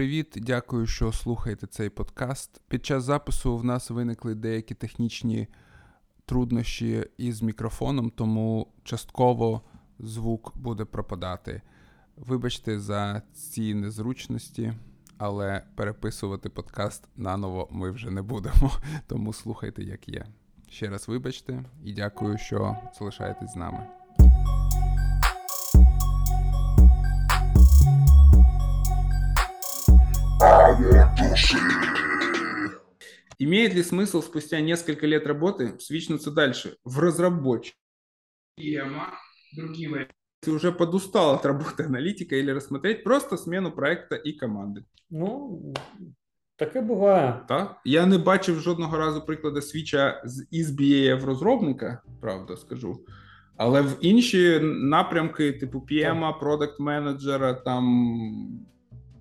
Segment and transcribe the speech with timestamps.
[0.00, 0.34] привіт!
[0.36, 2.60] Дякую, що слухаєте цей подкаст.
[2.68, 5.48] Під час запису в нас виникли деякі технічні
[6.26, 9.62] труднощі із мікрофоном, тому частково
[9.98, 11.62] звук буде пропадати.
[12.16, 14.72] Вибачте за ці незручності,
[15.18, 18.70] але переписувати подкаст наново ми вже не будемо,
[19.06, 20.26] тому слухайте, як є.
[20.68, 23.86] Ще раз вибачте і дякую, що залишаєтесь з нами.
[33.37, 37.75] Имеет ли смысл спустя несколько лет работы свичнуться дальше в разработчик?
[38.57, 39.13] Тема,
[39.57, 40.13] другие варианты.
[40.41, 44.83] Ты уже подустал от работы аналитика или рассмотреть просто смену проекта і команди?
[45.09, 45.61] Ну,
[46.55, 47.41] таке буває.
[47.47, 47.81] Так?
[47.85, 53.05] Я не бачив жодного разу прикладу свіча з із BA в розробника, правда скажу.
[53.57, 58.65] Але в інші напрямки, типу PM, продакт менеджера, там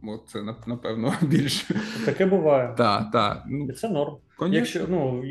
[0.04, 1.76] От це напевно більше.
[2.06, 2.74] Таке буває.
[2.78, 3.44] Так, так.
[3.48, 4.18] Ну, це норм.
[4.38, 4.60] Конечно.
[4.60, 5.24] Якщо ну,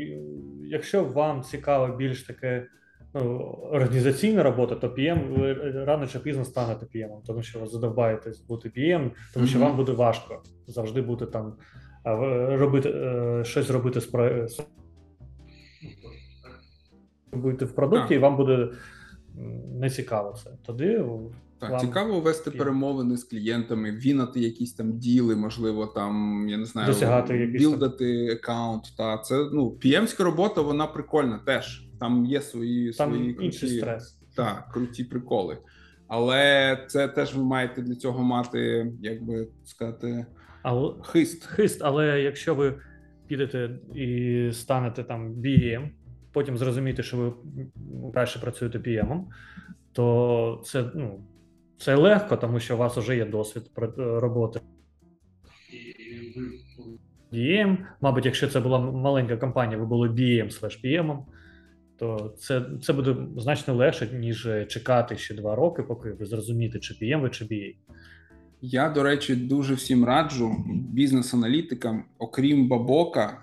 [0.63, 2.67] якщо вам цікаво більш таке
[3.13, 3.37] ну,
[3.71, 5.53] організаційна робота, то PM ви
[5.85, 9.61] рано чи пізно станете PM, тому що ви задовбаєтесь бути PM, тому що mm-hmm.
[9.61, 11.53] вам буде важко завжди бути там,
[12.49, 14.47] робити е, щось робити з про
[17.31, 18.69] будете в продукті, і вам буде
[19.79, 20.49] не цікаво це.
[20.65, 21.03] Тоді
[21.59, 21.79] так, Вам...
[21.79, 27.45] цікаво вести перемовини з клієнтами, вінати якісь там діли, можливо, там я не знаю, досягати
[27.45, 28.83] білдати аккаунт.
[28.97, 31.85] Та це ну піємська робота, вона прикольна теж.
[31.99, 34.19] Там є свої там свої круті, стрес.
[34.35, 35.57] Так, круті приколи.
[36.07, 40.25] Але це теж ви маєте для цього мати, як би сказати,
[40.61, 41.45] але, хист.
[41.45, 42.75] Хист, але якщо ви
[43.27, 45.89] підете і станете там BM,
[46.31, 47.33] потім зрозумієте, що ви
[48.13, 49.21] краще працюєте PM,
[49.93, 51.19] то це ну.
[51.79, 53.63] Це легко, тому що у вас вже є досвід
[53.97, 54.59] роботи.
[57.33, 61.17] DM, мабуть, якщо це була маленька компанія, ви були BM слеш PM,
[61.97, 66.93] то це це буде значно легше, ніж чекати ще два роки, поки ви зрозумієте, чи
[66.93, 67.75] PM ви, чи BA.
[68.61, 70.55] Я, до речі, дуже всім раджу
[70.93, 73.37] бізнес-аналітикам, окрім Бабока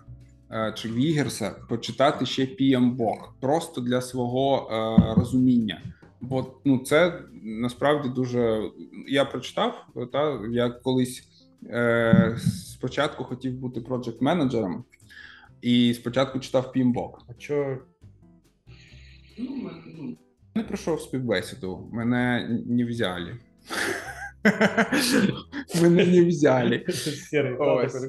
[0.51, 5.81] е, чи Вігерса, почитати ще PM-бок просто для свого е, розуміння.
[6.29, 8.71] Бо ну це насправді дуже
[9.09, 9.87] я прочитав.
[10.13, 11.29] Та я колись
[11.67, 12.37] е,
[12.75, 14.85] спочатку хотів бути проджект менеджером
[15.63, 17.23] і спочатку читав Пімбок.
[17.29, 17.79] А чого?
[19.39, 20.17] Ну,
[20.55, 23.39] не пройшов співбесіду, мене не взяли.
[25.83, 26.85] Мене не взяли.
[27.59, 28.09] Ось.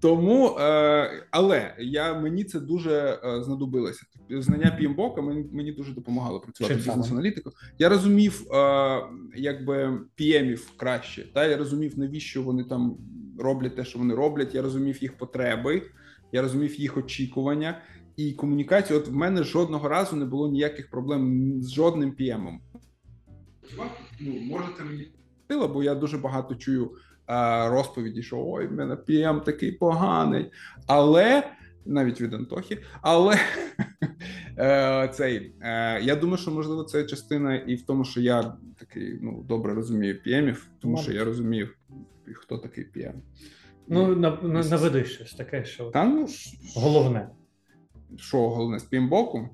[0.00, 4.02] Тому, е, але я мені це дуже е, знадобилося.
[4.30, 7.54] Знання PMBOK мені мені дуже допомагало працювати бізнес-аналітикою.
[7.78, 9.02] Я розумів, е,
[9.36, 11.32] якби PM-ів краще.
[11.34, 12.96] Та я розумів, навіщо вони там
[13.38, 14.54] роблять те, що вони роблять.
[14.54, 15.82] Я розумів їх потреби,
[16.32, 17.80] я розумів їх очікування
[18.16, 18.98] і комунікацію.
[18.98, 22.60] От в мене жодного разу не було ніяких проблем з жодним PM-ом.
[24.20, 25.08] Ну, можете мені
[25.56, 26.90] бо я дуже багато чую
[27.68, 30.50] розповіді, що ой, в мене PM такий поганий.
[30.86, 31.42] Але
[31.86, 33.36] навіть від Антохи, але
[34.58, 39.18] е, цей е, я думаю, що можливо це частина і в тому, що я такий
[39.22, 41.68] ну добре розумію PM-ів, тому що я розумію,
[42.34, 43.14] хто такий PM.
[43.88, 46.28] Ну, наведи щось таке, що Та, ну,
[46.76, 47.28] головне.
[48.16, 49.48] Що головне з PM боку?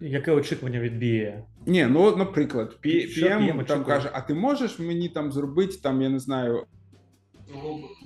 [0.00, 1.42] Яке очікування від BA?
[1.66, 6.18] Ні, ну наприклад, PM там каже: а ти можеш мені там зробити там, я не
[6.18, 6.66] знаю,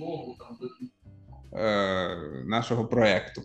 [0.00, 0.58] логу там
[1.60, 3.42] е, нашого проекту.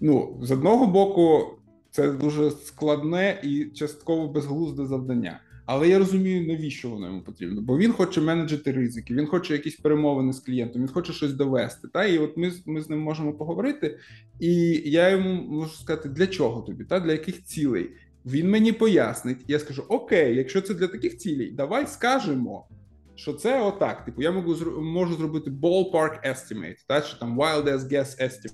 [0.00, 1.44] Ну, з одного боку,
[1.90, 5.40] це дуже складне і частково безглузде завдання.
[5.66, 9.76] Але я розумію, навіщо воно йому потрібно, бо він хоче менеджити ризики, він хоче якісь
[9.76, 11.88] перемовини з клієнтом, він хоче щось довести.
[11.88, 13.98] Та і от ми ми з ним можемо поговорити,
[14.40, 14.54] і
[14.90, 17.90] я йому можу сказати, для чого тобі, та для яких цілей.
[18.26, 22.68] Він мені пояснить, я скажу: Окей, якщо це для таких цілей, давай скажемо,
[23.14, 24.04] що це отак.
[24.04, 28.52] Типу, я можу можу зробити ballpark estimate, та що там wildest guess estimate.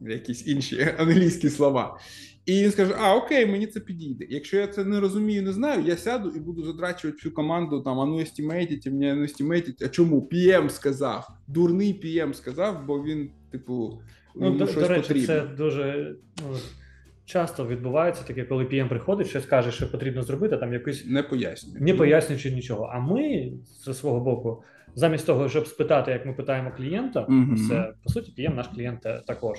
[0.00, 1.98] Якісь інші англійські слова.
[2.48, 4.26] І він скаже: А, окей, мені це підійде.
[4.30, 8.00] Якщо я це не розумію, не знаю, я сяду і буду задрачувати всю команду там,
[8.00, 9.82] а ну естімейтіть, мені ну естімейтіть.
[9.82, 10.28] А чому?
[10.32, 14.00] PM сказав, дурний PM сказав, бо він, типу,
[14.34, 15.26] ну, до, щось до речі, потрібно.
[15.26, 16.56] це дуже ну,
[17.24, 21.80] часто відбувається таке, коли PM приходить, щось каже, що потрібно зробити, там якось не пояснює.
[21.80, 22.90] Не пояснюючи нічого.
[22.92, 23.52] А ми
[23.84, 24.62] зі свого боку,
[24.94, 27.68] замість того, щоб спитати, як ми питаємо клієнта, mm-hmm.
[27.68, 29.58] це по суті, PM наш клієнт також.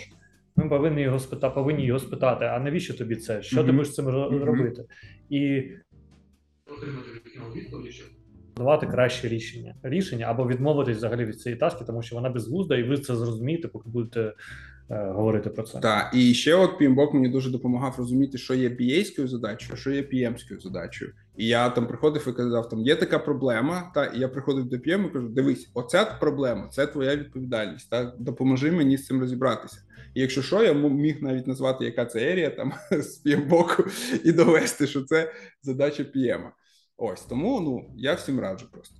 [0.56, 3.42] Ми повинні його спитати, повинні його спитати, а навіщо тобі це?
[3.42, 3.75] Що ти Мгм.
[3.75, 4.44] будеш з цим Мгм.
[4.44, 4.86] робити?
[5.30, 5.63] І
[6.65, 8.07] отримати від нього відповіді, щоб
[8.60, 9.76] давати краще рішення.
[9.84, 13.68] Рішення або відмовитись взагалі від цієї таски, тому що вона безглузда, і ви це зрозумієте,
[13.68, 14.34] поки будете
[14.90, 15.80] е, говорити про це.
[15.80, 18.70] Так, і ще от PMBOK мені дуже допомагав розуміти, що є
[19.18, 21.12] задачею, а що є PM-скою задачею.
[21.38, 23.92] І я там приходив і казав: там є така проблема.
[23.96, 27.90] Та і я приходив до PM і кажу: дивись, оця проблема, це твоя відповідальність.
[27.90, 29.78] Та допоможи мені з цим розібратися.
[30.14, 33.84] І якщо що, я міг навіть назвати, яка це ерія там з PM-боку
[34.24, 35.32] і довести, що це
[35.64, 36.42] задача PM.
[37.01, 38.96] Ось тому ну я всім раджу просто.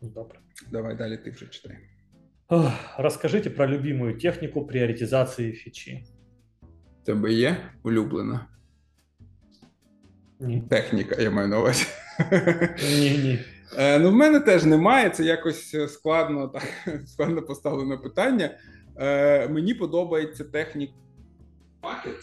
[0.00, 0.38] Добре.
[0.70, 1.78] Давай далі ти вже читай.
[2.98, 6.04] Расскажите про любимую технику приоритизации фичи.
[7.04, 8.46] Тебе є улюблена
[10.40, 10.62] Ні.
[10.70, 11.86] техніка, я маю на увазі.
[12.82, 13.38] Ні, ні.
[13.78, 15.10] Е, ну, в мене теж немає.
[15.10, 16.62] Це якось е, складно, так,
[17.06, 18.58] складно поставлене питання.
[18.96, 20.92] Е, мені подобається техніка
[21.82, 22.20] Bucket.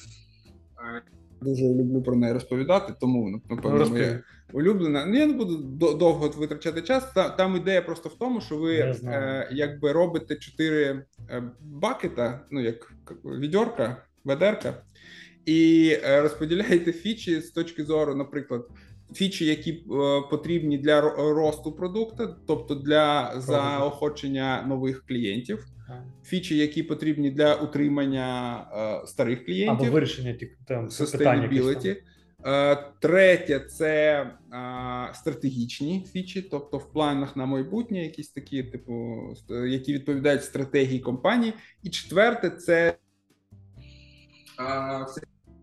[1.42, 4.04] Дуже люблю про неї розповідати, тому ну, напевно Розповім.
[4.04, 4.24] моя
[4.54, 5.06] улюблена.
[5.06, 5.58] Ну я не буду
[5.94, 7.14] довго витрачати час.
[7.38, 12.94] Там ідея просто в тому, що ви е, якби робите чотири е, бакета, ну як
[13.10, 14.84] як відьорка, ведерка,
[15.46, 18.68] і е, розподіляєте фічі з точки зору, наприклад,
[19.14, 19.84] фічі, які е,
[20.30, 25.66] потрібні для росту продукту, тобто для заохочення нових клієнтів,
[26.24, 28.58] фічі, які потрібні для утримання
[29.04, 31.98] е, старих Або клієнтів, вирішення тих там sustainability.
[32.46, 34.22] Е, Третє це
[34.54, 39.20] е, стратегічні фічі, тобто в планах на майбутнє, якісь такі, типу,
[39.68, 41.54] які відповідають стратегії компанії.
[41.84, 42.98] І четверте це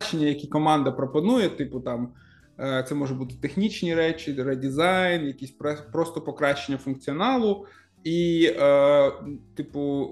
[0.01, 2.13] бачення, які команда пропонує, типу там.
[2.61, 5.55] е, Це може бути технічні речі, редизайн, якісь
[5.93, 7.67] просто покращення функціоналу,
[8.05, 9.13] і, е,
[9.57, 10.09] типу,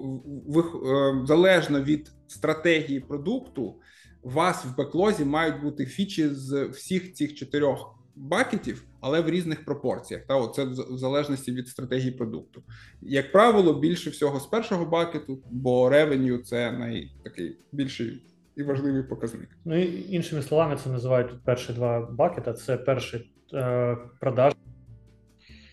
[0.47, 3.75] ви, е, залежно від стратегії продукту,
[4.21, 9.65] у вас в беклозі мають бути фічі з всіх цих чотирьох бакетів, але в різних
[9.65, 10.23] пропорціях.
[10.27, 12.63] Та це в залежності від стратегії продукту.
[13.01, 18.23] Як правило, більше всього з першого бакету, бо ревеню це найтакий більший
[18.55, 19.49] і важливий показник.
[19.65, 22.53] Ну і іншими словами, це називають перші два бакета.
[22.53, 24.53] Це перший е, продаж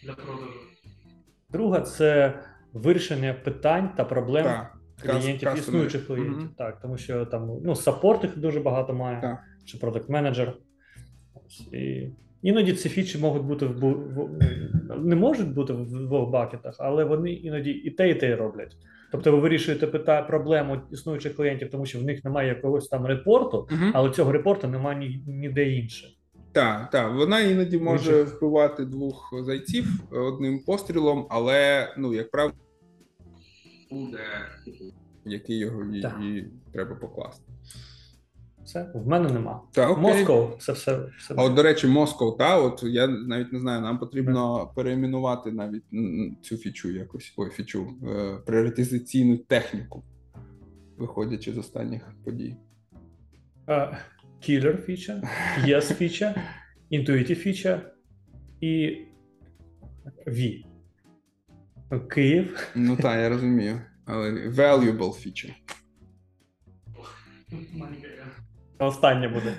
[0.03, 0.70] для продажу.
[1.53, 2.35] Друга це
[2.73, 4.77] вирішення питань та проблем Так,
[5.21, 6.37] клієнтів, Cus- існуючих клієнтів.
[6.39, 6.51] Мгм.
[6.59, 9.39] Так, тому що там ну, саппорт їх дуже багато має, Так.
[9.65, 10.55] чи продакт менеджер.
[11.73, 12.09] І
[12.43, 14.31] іноді ці фічі можуть бути в, в
[15.05, 18.77] не можуть бути в двох бакетах, але вони іноді і те, і те роблять.
[19.13, 23.69] Тобто ви вирішуєте пита проблему існуючих клієнтів, тому що в них немає якогось там репорту,
[23.71, 23.91] Мгм.
[23.95, 26.07] але цього репорту немає ні, ніде інше.
[26.53, 32.55] Так, так, вона іноді може вбивати двох зайців одним пострілом, але ну, як правило,
[33.91, 34.19] буде
[35.25, 37.53] який його і, і треба покласти.
[38.65, 39.63] Все, в мене нема.
[39.73, 40.03] Так, окей.
[40.03, 41.07] Москов, це все.
[41.19, 41.35] все.
[41.39, 45.85] А от, до речі, Москов, та от я навіть не знаю, нам потрібно перейменувати навіть
[46.43, 50.05] цю фічу якось, ой, фічу, е, пріоритизаційну техніку,
[50.97, 52.57] виходячи з останніх подій.
[54.49, 55.23] Killer фіча,
[55.65, 56.35] Yes фіча,
[56.93, 57.83] Intuitive фіча
[58.61, 58.97] і
[60.27, 60.65] V.
[62.11, 62.69] Київ.
[62.75, 63.81] Ну так, я розумію.
[64.05, 65.55] Але valuable feature.
[68.79, 69.55] Остання буде.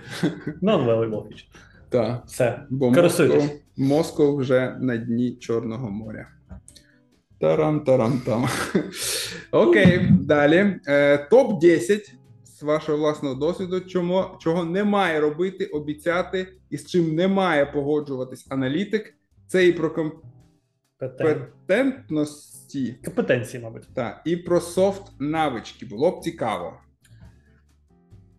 [0.62, 1.46] Non-valuable фіча.
[1.90, 2.26] Так.
[2.26, 2.64] Все.
[2.70, 3.44] Бо Користуйтесь.
[3.44, 6.28] Москов, Москов вже на дні Чорного моря.
[7.40, 8.48] Тарам-тарам-там.
[9.52, 10.80] Окей, далі.
[10.88, 12.16] Е, топ 10
[12.62, 17.66] з вашого власного досвіду, чому, чого не має робити, обіцяти і з чим не має
[17.66, 19.18] погоджуватись аналітик.
[19.48, 19.90] Це і про
[21.00, 23.88] компетентності, Компетенції, мабуть.
[23.94, 25.86] та, і про софт навички.
[25.86, 26.74] Було б цікаво.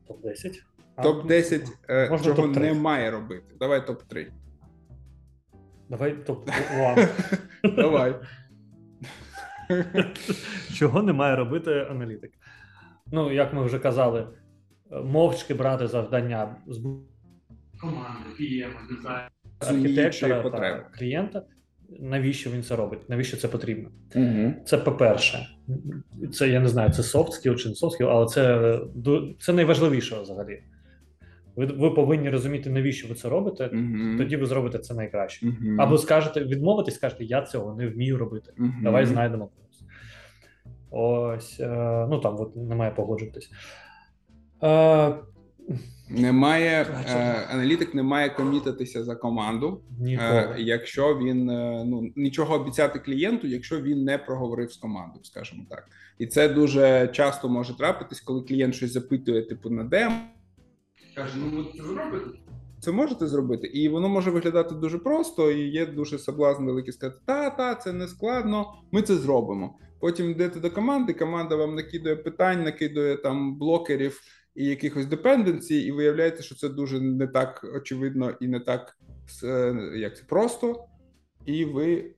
[0.09, 0.55] Топ-10.
[1.03, 2.61] Топ 10 е, Можна чого топ-три.
[2.63, 3.55] не має робити.
[3.59, 4.33] Давай топ 3
[5.89, 7.09] Давай топ-1.
[7.77, 8.15] Давай.
[10.75, 12.33] Чого не має робити аналітик?
[13.13, 14.27] Ну, як ми вже казали,
[15.05, 16.81] мовчки брати завдання з
[17.81, 19.29] команди, PM, дизайн,
[19.59, 21.43] архітектора та клієнта.
[22.01, 23.09] Навіщо він це робить?
[23.09, 23.89] Навіщо це потрібно?
[24.15, 24.53] Угу.
[24.65, 25.49] Це по-перше,
[26.33, 28.79] це я не знаю, це soft skill чи не soft skill, але це,
[29.41, 30.63] це найважливіше взагалі.
[31.57, 34.19] Ви, ви повинні розуміти, навіщо ви це робите, Угу.
[34.19, 35.47] тоді ви зробите це найкраще.
[35.47, 35.77] Угу.
[35.79, 38.53] Або скажете, відмовитись, скажете, я цього не вмію робити.
[38.83, 39.51] Давай знайдемо.
[40.93, 43.51] Ось, е, ну там от немає погоджуватись.
[44.63, 45.15] Е,
[46.09, 51.45] Немає е, аналітик не має комітитися за команду, е, якщо він
[51.91, 57.09] ну нічого обіцяти клієнту, якщо він не проговорив з командою, скажімо так, і це дуже
[57.09, 60.17] часто може трапитись, коли клієнт щось запитує, типу на демо,
[61.17, 62.42] каже: Ну ви це зробите?
[62.83, 67.21] Це можете зробити, і воно може виглядати дуже просто, і є дуже соблазн великий сказати,
[67.27, 69.79] та, та, це не складно, ми це зробимо.
[70.01, 74.21] Потім йдете до команди, команда вам накидує питань, накидує там блокерів
[74.55, 78.99] і якихось депенденцій, і виявляється, що це дуже не так очевидно і не так
[79.45, 80.85] е, як це просто,
[81.47, 82.15] і ви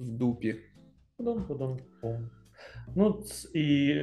[0.00, 0.60] в дупі.
[2.96, 3.22] Ну
[3.54, 3.94] і,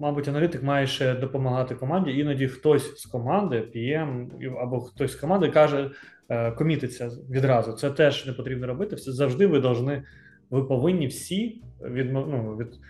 [0.00, 2.10] мабуть, аналітик має ще допомагати команді.
[2.10, 4.28] Іноді хтось з команди, PM
[4.62, 5.90] або хтось з команди каже,
[6.28, 7.72] е, комітиться відразу.
[7.72, 8.96] Це теж не потрібно робити.
[8.96, 10.02] Все завжди ви повинні,
[10.50, 12.80] ви повинні всі відмов, ну, від,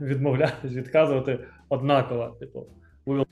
[0.00, 2.36] відмовлятись, відказувати однаково.
[2.40, 2.66] Типу,
[3.06, 3.26] we will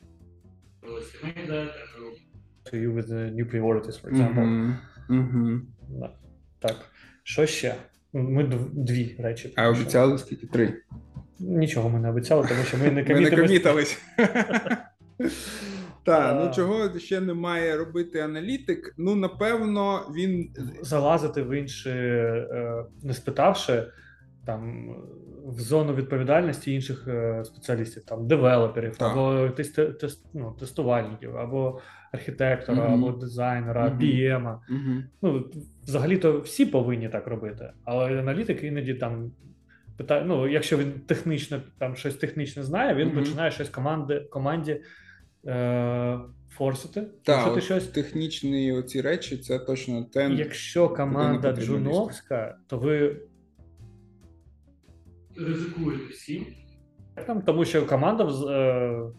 [2.71, 4.45] to you with the new priorities, for example.
[4.45, 4.75] Mm-hmm.
[5.11, 5.61] Mm-hmm.
[6.59, 6.77] Так.
[7.23, 7.75] Що ще?
[8.13, 9.53] Ми дві речі.
[9.57, 10.47] А обіцяли скільки?
[10.47, 10.75] Три.
[11.39, 13.99] Нічого ми не обіцяли, тому що ми не комітились.
[16.05, 18.95] Так, ну чого ще не має робити аналітик?
[18.99, 20.51] Ну, напевно, він
[20.83, 23.87] залазити в інші, е, не спитавши
[24.49, 24.95] там
[25.47, 29.13] в зону відповідальності інших е, спеціалістів, там девелоперів, так.
[29.13, 31.81] або тест, тест, ну, тестувальників, або
[32.13, 32.95] архітектора, mm-hmm.
[32.95, 34.01] або дизайнера, mm-hmm.
[34.01, 34.43] PM.
[34.45, 35.03] Mm-hmm.
[35.23, 35.45] Ну,
[35.83, 39.33] взагалі-то всі повинні так робити, але аналітик іноді там
[39.97, 44.83] питає: ну, якщо він технічно там щось технічне знає, він починає щось команди, команді.
[45.47, 46.19] Е-
[46.51, 50.31] Форсити, Так, щось технічні оці речі, це точно те.
[50.31, 53.17] Якщо команда джуновська, то ви
[55.39, 56.47] ризикуєте всім.
[57.47, 59.13] Тому що команда е,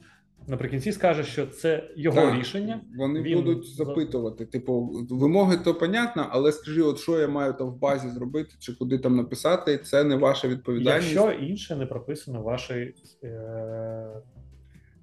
[0.47, 2.81] наприкінці скаже, що це його так, рішення.
[2.97, 3.37] Вони Він...
[3.37, 4.45] будуть запитувати.
[4.45, 8.73] Типу, вимоги то понятно, але скажи, от що я маю там в базі зробити, чи
[8.73, 11.13] куди там написати, це не ваша відповідальність.
[11.13, 14.21] Якщо інше не прописано в вашій, е...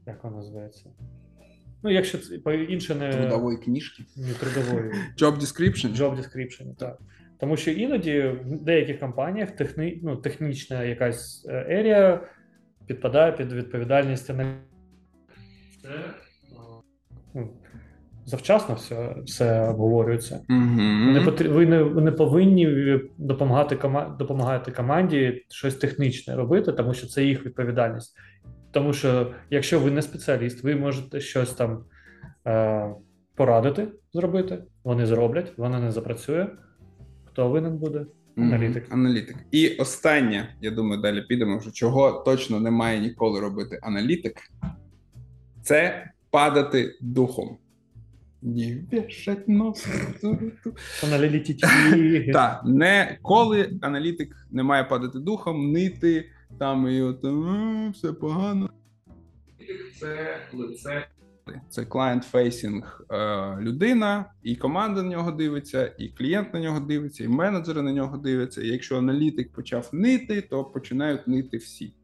[0.07, 0.91] як воно називається?
[1.83, 5.97] Ну, якщо це інше не трудової книжки, не трудової Job description.
[5.97, 6.99] Job description, так.
[7.41, 12.21] Тому що іноді в деяких компаніях техні, ну, технічна якась ерія
[12.87, 14.27] підпадає під відповідальність.
[14.27, 14.35] Це
[17.35, 17.51] ну,
[18.25, 20.41] завчасно все все обговорюється.
[20.49, 21.13] Mm-hmm.
[21.13, 21.49] Не потр...
[21.49, 24.17] Ви не не повинні допомагати кома...
[24.19, 28.17] допомагати команді щось технічне робити, тому що це їх відповідальність.
[28.71, 31.85] Тому що якщо ви не спеціаліст, ви можете щось там
[32.47, 32.89] е,
[33.35, 36.47] порадити зробити, вони зроблять, воно не запрацює.
[37.37, 38.07] Хто винен буде?
[38.37, 38.85] Аналітик.
[38.85, 38.95] Mm-hmm.
[38.95, 39.37] Аналітик.
[39.51, 44.41] І останнє, я думаю, далі підемо, що чого точно не має ніколи робити аналітик,
[45.63, 47.59] це падати духом.
[48.43, 49.87] Не вішать нос.
[52.33, 57.25] Так, не коли аналітик не має падати духом, нити там і от
[57.95, 58.71] все погано.
[60.01, 61.07] Це лице
[61.71, 67.29] це client-facing е, людина, і команда на нього дивиться, і клієнт на нього дивиться, і
[67.29, 68.63] менеджери на нього дивляться.
[68.63, 71.95] І якщо аналітик почав нити, то починають нити всі.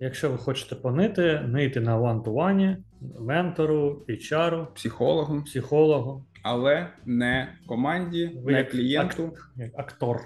[0.00, 2.76] Якщо ви хочете понити, нити на one-to-one,
[3.20, 9.24] ментору, HR, психологу, психологу, але не команді, ви не клієнту.
[9.24, 9.50] Ак...
[9.56, 10.20] Як актор.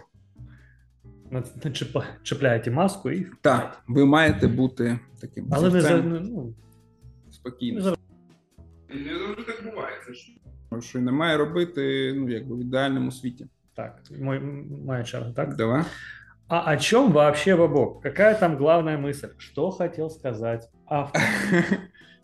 [2.23, 3.27] Чіпляєте маску і.
[3.41, 5.49] Так, ви маєте бути таким.
[5.51, 6.55] Але не за ну,
[7.31, 7.96] спокійно.
[8.96, 9.96] Не завжди так буває.
[10.08, 10.32] Це ж
[10.80, 13.48] що не має робити ну, якби в ідеальному світі.
[13.74, 14.40] Так, мой,
[14.86, 15.56] моя черга, так?
[15.56, 15.84] Давай.
[16.48, 18.04] А о чем вообще Бабок?
[18.04, 19.30] Какая там главная мысль?
[19.38, 21.22] Что хотел сказать автор?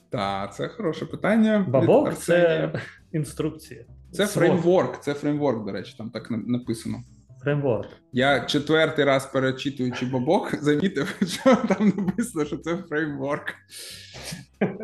[0.10, 1.66] Так, це хороше питання.
[1.68, 2.72] Бабок це
[3.12, 3.86] інструкція.
[4.12, 6.98] Це фреймворк, це фреймворк, до речі, там так написано.
[7.43, 7.89] Фреймворк.
[8.13, 13.55] Я четвертий раз перечитуючи бабок, замітив, що там написано, що це фреймворк.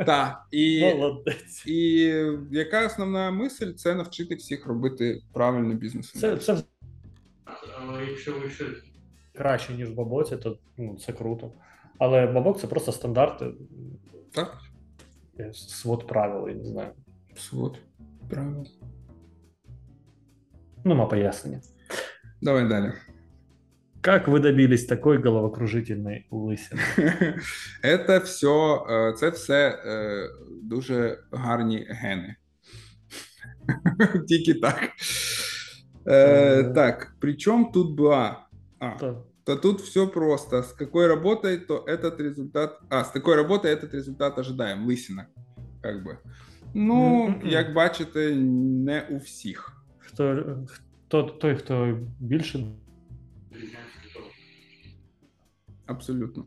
[0.06, 1.66] Так, і Молодець.
[1.66, 2.00] і
[2.50, 6.12] яка основна мисль це навчити всіх робити правильний бізнес.
[6.12, 6.62] Це це
[7.80, 8.64] але якщо ви ще
[9.34, 11.52] краще, ніж в бабоці, то ну, це круто.
[11.98, 13.54] Але бабок це просто стандарти.
[14.32, 14.58] Так.
[15.52, 16.90] Свод правил, я не знаю.
[17.36, 17.78] Свод
[18.28, 18.66] правил.
[20.84, 21.60] Ну, ма пояснення.
[22.41, 22.91] Давай далі.
[24.01, 26.81] Как ви добились такої головокружительної лисини?
[27.81, 28.79] Це все,
[29.17, 29.79] це все
[30.63, 32.35] дуже гарні гени.
[34.27, 34.89] Тільки так.
[36.05, 38.47] Э, так, причем тут была...
[38.79, 38.97] А,
[39.45, 40.61] то тут все просто.
[40.61, 42.79] С какой работой, то этот результат...
[42.89, 44.85] А, с такой работой этот результат ожидаем.
[44.85, 45.27] Лысина.
[45.83, 46.17] Як би.
[46.73, 47.47] Ну, mm-hmm.
[47.47, 49.73] як бачите, не у всіх.
[49.99, 52.66] Хто, хто той, хто більше.
[55.86, 56.44] Абсолютно.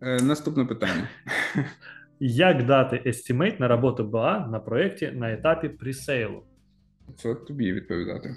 [0.00, 1.08] Е, Наступне питання.
[2.20, 6.42] Як дати estimate на роботу БА на проєкті на етапі пресейлу?
[7.16, 8.36] Це тобі відповідати.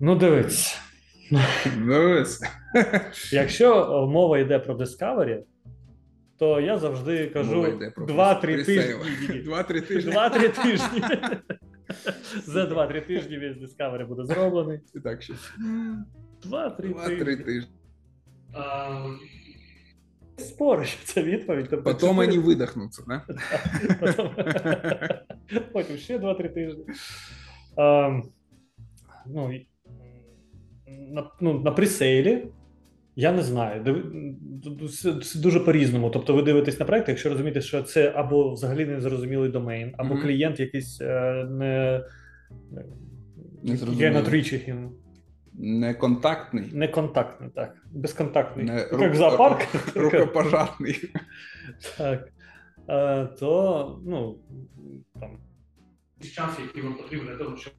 [0.00, 0.80] Ну, дивись.
[1.86, 2.42] Дивись.
[3.32, 5.42] Якщо мова йде про Discovery,
[6.38, 7.62] то я завжди кажу
[7.96, 8.94] 2-3 тижні.
[9.50, 10.12] 2-3 тижні.
[10.12, 11.02] 2-3 тижні.
[12.45, 14.79] За 2-3 тижні весь Discovery буде зроблений.
[14.95, 15.33] І так ще.
[16.43, 17.69] 2-3 тижні.
[20.37, 21.67] Спорю, що це відповідь.
[21.69, 23.21] Тобто Потім вони видихнуться, да?
[25.73, 26.85] Потім ще 2-3 тижні.
[27.77, 28.09] А,
[29.25, 29.53] ну,
[30.87, 32.47] на, ну, на пресейлі
[33.18, 33.84] я не знаю.
[35.22, 36.10] Це дуже по-різному.
[36.10, 40.22] Тобто, ви дивитесь на проект, якщо розумієте, що це або взагалі незрозумілий домен, або mm-hmm.
[40.22, 42.04] клієнт якийсь е, не
[43.62, 43.76] не
[45.54, 46.70] Неконтактний.
[46.72, 47.76] Неконтактний, так.
[47.92, 48.66] Безконтактний.
[48.66, 49.14] Не Як рук...
[49.14, 49.68] зоопарк.
[49.94, 51.10] Рукопожарний.
[51.98, 52.28] Так.
[52.86, 54.38] А, то, ну,
[55.20, 55.30] там.
[56.20, 57.72] Час, який вам потрібен для того, щоб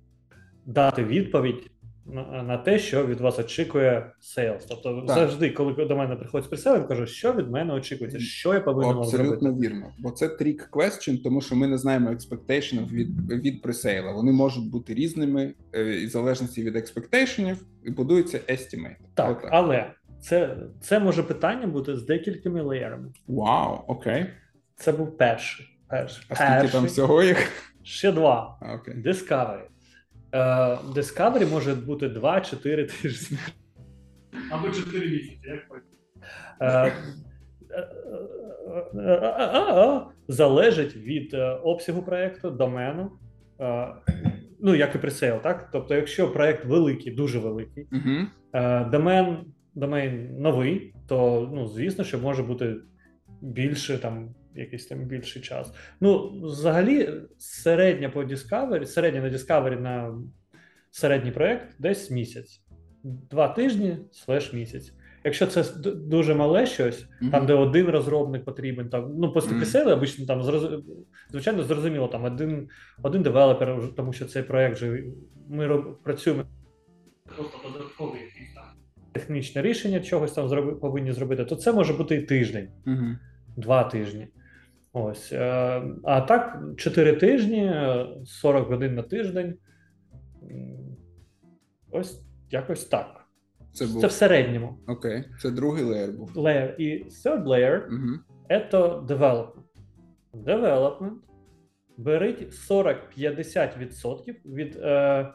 [0.65, 1.71] дати відповідь
[2.13, 4.65] на, на те, що від вас очікує sales.
[4.65, 5.15] Тобто, так.
[5.15, 9.03] завжди, коли до мене приходить presale, я кажу, що від мене очікується, що я повинен
[9.03, 9.17] зробити.
[9.17, 9.85] Абсолютно вірно.
[9.99, 14.11] Бо це trick question, тому що ми не знаємо expectation від від presale а.
[14.11, 18.95] Вони можуть бути різними е, в залежності від expectation, і будується estimate.
[19.13, 19.49] Так, Отак.
[19.53, 23.09] але це це може питання бути з декількома layer ами.
[23.27, 24.25] Вау, окей.
[24.75, 25.65] Це був перший.
[25.89, 26.25] перший.
[26.29, 26.71] А скільки перший.
[26.71, 27.51] там всього їх?
[27.83, 28.59] Ще два.
[28.61, 29.03] Okay.
[29.05, 29.61] Discovery.
[30.31, 33.37] Uh, Discovery може бути 2-4 тижні.
[34.51, 35.83] Або 4 місяці, як
[36.61, 36.91] uh,
[38.93, 41.33] uh, Залежить від
[41.63, 43.11] обсягу проєкту, домену.
[44.61, 45.69] Ну, як і presale, так?
[45.71, 47.87] Тобто, якщо проєкт великий, дуже великий,
[48.91, 49.37] домен
[49.75, 52.75] домен новий, то ну, звісно, що може бути
[53.41, 55.73] більше там якийсь там більший час.
[56.01, 60.21] Ну, взагалі, середня по Discovery, середня на Discovery на
[60.91, 62.61] середній проект десь місяць,
[63.03, 64.93] два тижні slash місяць.
[65.23, 67.31] Якщо це дуже мале щось, mm-hmm.
[67.31, 69.93] там де один розробник потрібен, там ну після mm-hmm.
[69.93, 70.83] обично там зроз...
[71.31, 72.69] звичайно зрозуміло, там один
[73.03, 75.03] один developer, тому що цей проект же
[75.49, 76.03] ми роб...
[76.03, 76.43] працюємо
[77.35, 78.63] просто додатковий якийсь там
[79.11, 80.79] технічне рішення чогось там зроб...
[80.79, 83.15] повинні зробити, то це може бути і тиждень, mm-hmm.
[83.57, 84.27] два тижні.
[85.03, 85.31] Ось.
[85.31, 87.73] Е, а так, 4 тижні,
[88.25, 89.57] 40 годин на тиждень.
[91.91, 93.25] Ось якось так.
[93.73, 94.01] Це був...
[94.01, 94.79] це в середньому.
[94.87, 95.23] Окей.
[95.41, 96.31] Це другий леєр був.
[96.35, 96.75] Layer.
[96.75, 98.19] І third layer угу.
[98.49, 98.77] це
[99.15, 99.63] development.
[100.33, 101.15] Development
[101.97, 105.29] беріть 40-50% від е,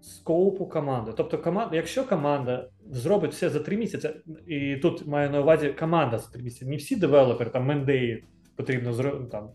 [0.00, 1.12] скопу команди.
[1.16, 4.10] Тобто, команда, якщо команда зробить все за 3 місяці,
[4.46, 8.24] і тут маю на увазі команда за 3 місяці, не всі девелопери, там мендеї
[8.56, 9.50] потрібно там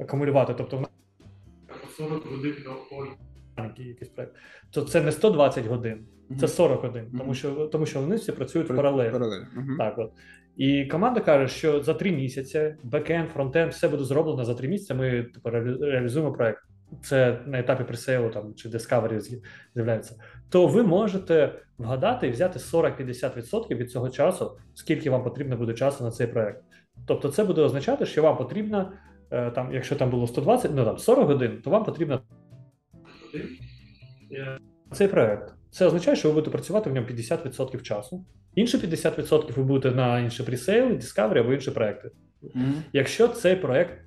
[0.00, 0.54] акумулювати.
[0.54, 0.84] Тобто
[1.96, 2.54] 40 годин
[3.78, 4.36] якийсь проект,
[4.70, 6.06] то це не 120 годин,
[6.40, 9.12] це 40 годин, тому що тому що вони всі працюють паралельно.
[9.12, 9.42] Паралель.
[9.78, 10.12] Так, от.
[10.56, 14.94] І команда каже, що за три місяці бекенд, фронтенд, все буде зроблено за три місяці.
[14.94, 16.62] Ми типу, реалізуємо проект.
[17.02, 19.40] Це на етапі пресейлу там чи Discovery
[19.74, 20.16] з'являється.
[20.50, 26.04] То ви можете вгадати і взяти 40-50% від цього часу, скільки вам потрібно буде часу
[26.04, 26.62] на цей проект.
[27.06, 28.92] Тобто, це буде означати, що вам потрібно,
[29.30, 32.20] е, там, якщо там було 120, ну там 40 годин, то вам потрібно
[34.92, 35.54] цей проект.
[35.70, 38.24] Це означає, що ви будете працювати в ньому 50% часу.
[38.54, 42.10] Інші 50% ви будете на інші пресейли, Discovery або інші проекти.
[42.42, 42.72] Mm-hmm.
[42.92, 43.98] Якщо цей проект,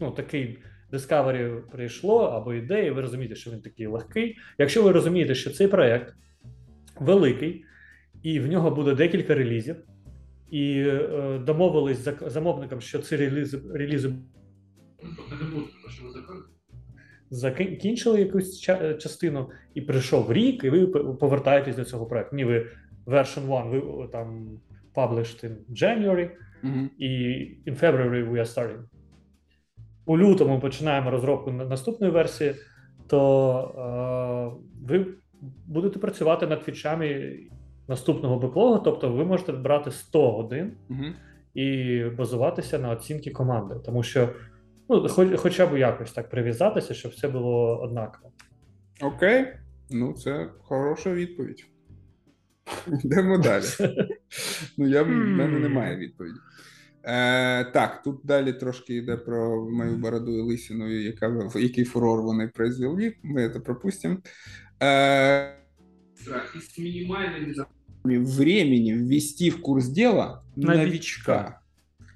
[0.00, 0.58] ну такий
[0.92, 4.36] Discovery прийшло або ідея, ви розумієте, що він такий легкий.
[4.58, 6.14] Якщо ви розумієте, що цей проект
[7.00, 7.64] великий,
[8.22, 9.76] і в нього буде декілька релізів,
[10.54, 14.12] і е, домовились з замовником, що ці релізи релізи
[17.30, 18.60] закінчили якусь
[18.98, 22.36] частину, і прийшов рік, і ви повертаєтесь до цього проекту.
[22.36, 22.66] Ні, ви
[23.06, 24.58] version 1, ви там
[24.94, 26.30] published in January,
[26.64, 26.88] mm-hmm.
[26.98, 27.08] і
[27.66, 28.82] in February we are starting.
[30.06, 32.54] У лютому починаємо розробку наступної версії,
[33.06, 33.20] то
[33.78, 35.06] е, ви
[35.66, 37.36] будете працювати над фічами
[37.88, 41.04] наступного беклогу, тобто ви можете брати 100 годин угу.
[41.54, 44.28] і базуватися на оцінки команди, тому що
[44.88, 48.32] ну, хоч, хоча б якось так прив'язатися, щоб все було однаково.
[49.02, 49.46] Окей,
[49.90, 51.66] ну це хороша відповідь.
[53.04, 53.64] Йдемо далі.
[54.78, 56.38] Ну, я в мене немає відповіді.
[57.04, 62.48] Е, Так, тут далі трошки йде про мою бороду і лисину, яка, який фурор вони
[62.48, 63.14] произвели.
[63.22, 64.16] Ми це пропустимо.
[64.82, 65.54] Е,
[66.16, 67.54] с минимальными
[68.04, 71.62] времени ввести в курс дела новичка,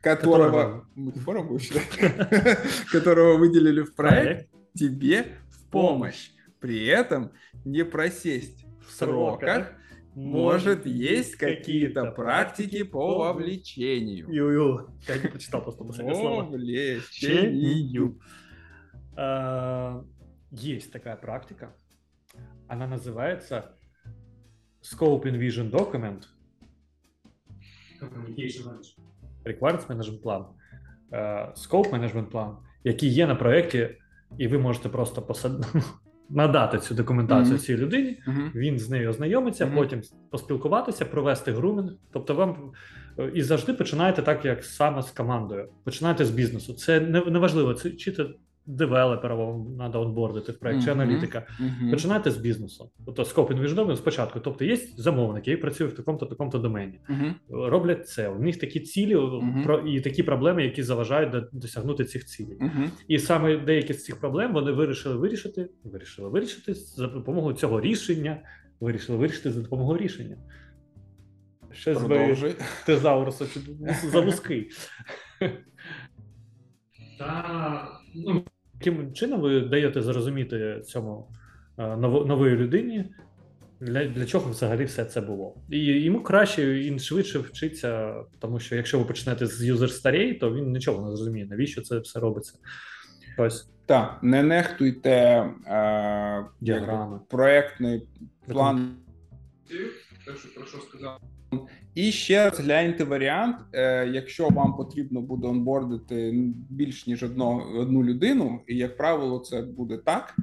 [0.03, 1.59] которого, которого,
[2.93, 6.31] которого выделили в проект тебе в помощь.
[6.61, 7.33] При этом
[7.65, 9.73] не просесть в сроках,
[10.15, 14.29] может, есть какие-то практики по вовлечению.
[14.29, 14.89] Ю-ю.
[15.07, 16.43] Я не прочитал просто последнее слово.
[16.43, 18.21] Вовлечению.
[19.17, 20.05] А,
[20.51, 21.77] Есть такая практика.
[22.67, 23.78] Она называется
[24.83, 26.29] Scope and Vision Document.
[29.45, 30.45] Requirements Management Plan.
[31.13, 33.89] Е, Scope Management Plan, який є на проєкті,
[34.39, 35.67] і ви можете просто посад...
[36.31, 37.59] надати цю документацію Мгм.
[37.63, 38.53] цій людині, Мгм.
[38.55, 39.75] він з нею ознайомиться, Мгм.
[39.77, 41.93] потім провести провести грумінг.
[42.13, 42.73] Тобто вам
[43.19, 45.69] е, і завжди починаєте так, як саме з командою.
[45.85, 46.75] Починаєте з бізнесу.
[46.75, 48.27] Це не, не важливо, це чи це
[48.69, 51.47] девелопера вам треба онбордити в проект, чи аналітика.
[51.91, 52.91] Починайте з бізнесу.
[53.07, 54.41] Тобто скоп інвіждовим спочатку.
[54.41, 57.01] Тобто є замовник, який працює в такому-то такому домені.
[57.51, 58.29] Роблять це.
[58.29, 59.19] У них такі цілі
[59.87, 62.59] і такі проблеми, які заважають досягнути цих цілей.
[63.09, 68.41] І саме деякі з цих проблем вони вирішили вирішити, вирішили вирішити за допомогою цього рішення.
[68.81, 70.37] Вирішили вирішити за допомогою рішення.
[71.73, 72.55] Щось ви Продовжуй.
[72.87, 73.47] тезаурусу
[74.05, 74.71] за вузький.
[77.19, 78.45] Та, ну,
[78.81, 81.29] Яким чином ви даєте зрозуміти цьому
[81.79, 83.05] е, нової людині,
[83.81, 85.55] для, для чого взагалі все це було?
[85.71, 90.55] І йому краще він швидше вчиться, тому що якщо ви почнете з юзер старей, то
[90.55, 92.55] він нічого не зрозуміє, навіщо це все робиться.
[93.39, 97.21] Ось Так, не нехтуйте е, Діаграми.
[97.29, 98.09] проектний
[98.47, 98.97] план.
[100.27, 101.21] те, що про що сказав.
[101.99, 106.33] І ще раз гляньте варіант, е, якщо вам потрібно буде онбордити
[106.71, 110.37] більш ніж одно, одну людину, і як правило, це буде так.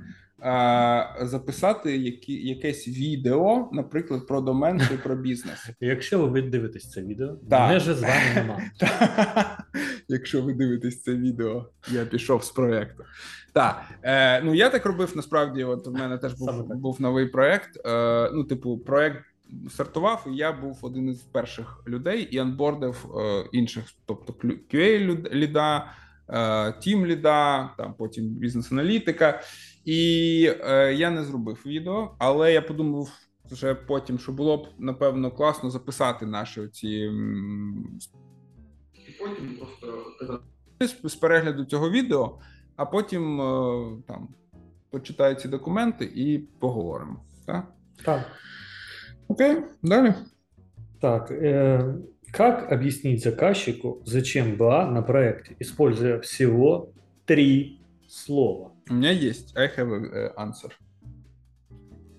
[1.22, 5.70] е, Записати які, якесь відео, наприклад, про домен чи про бізнес.
[5.80, 7.68] Якщо ви дивитесь це відео, Так.
[7.68, 8.60] мене же з вами нема.
[10.08, 13.04] Якщо ви дивитесь це відео, я пішов з проекту.
[13.54, 15.64] Так, е, ну я так робив насправді.
[15.64, 17.86] От у мене теж був, був новий проект.
[17.86, 19.26] Е, ну, типу, проект
[19.70, 24.34] стартував, і я був один із перших людей і анбордив е, інших, тобто
[24.74, 25.92] QA ліда,
[26.30, 29.42] е, тім ліда, там потім бізнес-аналітика.
[29.86, 33.10] І е, я не зробив відео, але я подумав
[33.52, 37.12] вже потім, що було б напевно класно записати наші оці
[39.08, 40.44] І потім просто казати.
[40.80, 42.40] з з перегляду цього відео,
[42.76, 44.28] а потім е, там
[44.90, 47.26] почитаю ці документи і поговоримо.
[47.46, 47.74] Так?
[48.06, 48.32] Так.
[49.28, 50.14] Окей, далі.
[51.02, 51.94] Так, э,
[52.32, 56.90] как объяснить заказчику, зачем БА на проекте, используя всего
[57.26, 58.72] три слова?
[58.90, 59.32] У мене є.
[59.32, 60.72] I have a uh, answer.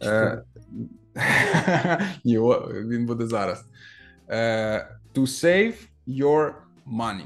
[0.03, 0.42] Е,
[2.25, 2.38] Ні,
[2.88, 3.64] він буде зараз.
[4.31, 5.75] Е, to save
[6.09, 6.53] your
[6.87, 7.25] money.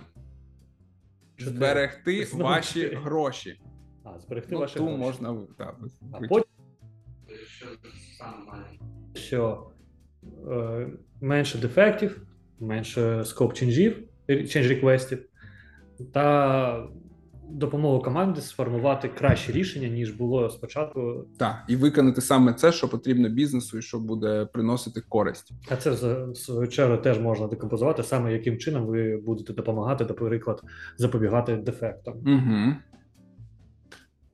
[1.39, 3.01] Зберегти Знову ваші чотири.
[3.03, 3.61] гроші.
[4.05, 4.99] А, зберегти Ну, ваші ту гроші.
[4.99, 5.77] можна так,
[6.13, 6.51] А потім,
[9.15, 9.71] Що
[10.51, 10.89] е,
[11.21, 12.23] менше дефектів,
[12.61, 15.27] менше скоп ченджів, change реквестів,
[16.13, 16.89] та
[17.51, 21.27] допомогу команді сформувати краще рішення, ніж було спочатку.
[21.39, 25.53] Так, і виконати саме це, що потрібно бізнесу, і що буде приносити користь.
[25.71, 30.63] А це в свою чергу теж можна декомпозувати, саме яким чином ви будете допомагати, наприклад,
[30.97, 32.15] запобігати дефектам.
[32.15, 32.75] Угу.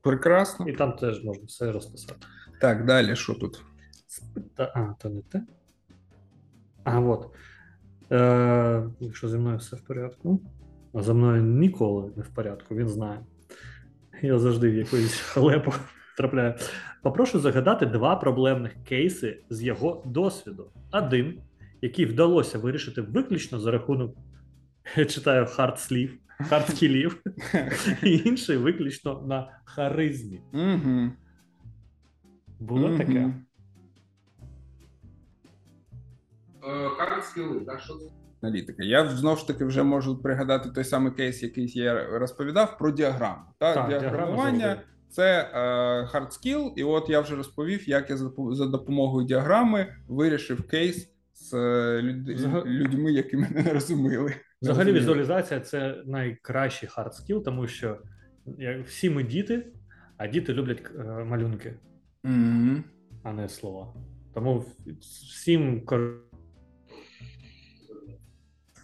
[0.02, 0.68] Прекрасно.
[0.68, 2.26] І там теж можна все розписати.
[2.60, 3.62] Так, далі що тут?
[4.54, 5.42] Та, а, то не те.
[6.84, 7.30] А, от.
[8.12, 10.40] Е, якщо зі мною все в порядку.
[10.94, 13.20] А за мною ніколи не в порядку, він знає.
[14.22, 15.72] Я завжди в якусь халепу
[16.16, 16.54] трапляю.
[17.02, 20.70] Попрошу загадати два проблемних кейси з його досвіду.
[20.92, 21.40] Один,
[21.82, 24.16] який вдалося вирішити виключно за рахунок,
[24.96, 27.22] я читаю hard слів, hard skill-ів,
[28.02, 30.40] і інший виключно на харизмі.
[32.60, 33.34] Було таке?
[36.70, 38.04] Hard skill-и, так що це?
[38.42, 38.84] Аналітика.
[38.84, 43.42] Я знову ж таки вже можу пригадати той самий кейс, який я розповідав про діаграму.
[43.58, 45.58] Та, Так, діаграма діаграмування це е,
[46.18, 51.10] hard skill, і от я вже розповів, як я за, за допомогою діаграми вирішив кейс
[51.34, 54.34] з е, люд, Взага- людьми, які мене не розуміли.
[54.62, 57.98] Взагалі, візуалізація це найкращий hard skill, тому що
[58.58, 59.66] як всі ми діти,
[60.16, 61.74] а діти люблять е, малюнки,
[62.24, 62.84] Мгм.
[63.22, 63.94] а не слова.
[64.34, 64.64] Тому
[65.00, 66.16] всім кор-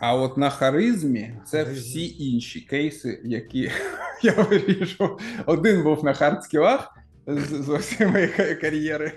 [0.05, 1.81] А от на харизмі це Харизмі.
[1.81, 3.71] всі інші кейси, які
[4.23, 5.21] я вирішував.
[5.47, 9.13] Один був на хардскілах з, з усієї моєї кар'єри,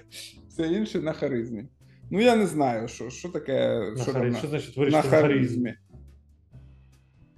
[0.49, 1.65] все інше на харизмі.
[2.11, 4.31] Ну я не знаю, що, що таке На що там харизмі.
[4.31, 5.73] на, Що значить на на харизмі?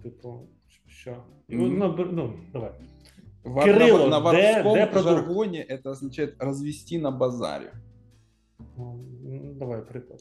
[0.04, 0.48] Типу,
[0.88, 1.24] що?
[1.50, 2.72] Ну, б- ну, давай.
[3.44, 7.68] В, Кирило, на, на де- де жаргоні це означає розвести на базарі.
[8.78, 10.20] Ну, давай приклад.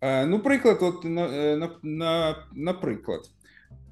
[0.00, 3.20] Е, ну, приклад, от на, е, на, на, наприклад,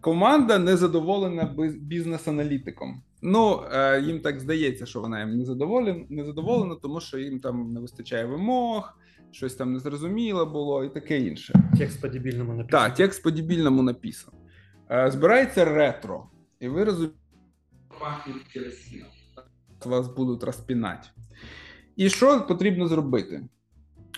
[0.01, 3.03] команда не задоволена бізнес-аналітиком.
[3.23, 7.41] Ну, е, їм так здається, що вона їм не задоволена, не задоволена, тому що їм
[7.41, 8.99] там не вистачає вимог,
[9.31, 11.55] щось там незрозуміло було і таке інше.
[11.79, 12.85] Текст по дебільному написано.
[12.85, 14.35] Так, текст по дебільному написан.
[15.07, 16.27] Збирається ретро,
[16.61, 17.17] і ви розумієте,
[19.85, 21.09] вас будуть розпінати.
[21.97, 23.43] І що потрібно зробити?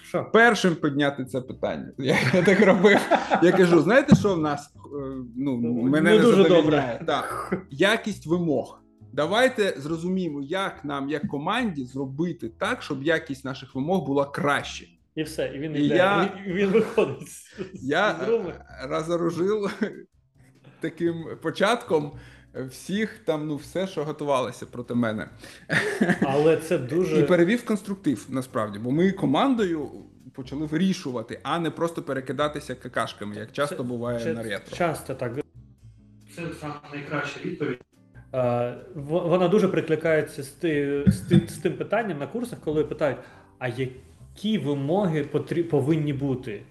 [0.09, 0.25] Що?
[0.33, 1.92] першим підняти це питання.
[1.99, 2.99] Я, я так робив.
[3.42, 4.88] Я кажу: знаєте, що в нас е,
[5.37, 7.01] ну, Ну, мене не не дуже добре.
[7.07, 7.57] Так.
[7.71, 8.83] Якість вимог.
[9.12, 14.87] Давайте зрозуміємо, як нам, як команді, зробити так, щоб якість наших вимог була краще.
[15.14, 17.29] І все, і він І йде, я- він, він виходить.
[17.75, 18.53] Я з
[18.88, 19.71] розоружив
[20.81, 22.12] таким початком
[22.55, 25.29] всіх там, ну, все, що готувалося проти мене.
[26.23, 29.91] Але це дуже І перевів конструктив насправді, бо ми командою
[30.35, 34.77] почали вирішувати, а не просто перекидатися какашками, як часто Це- буває Чи- на ретро.
[34.77, 35.33] Часто так.
[36.37, 37.81] Це саме найкраща відповідь.
[38.35, 43.19] Е, Вона дуже прикликається з, ти, з, тим, з тим питанням на курсах, коли питають:
[43.59, 46.63] а які вимоги потрі, повинні бути?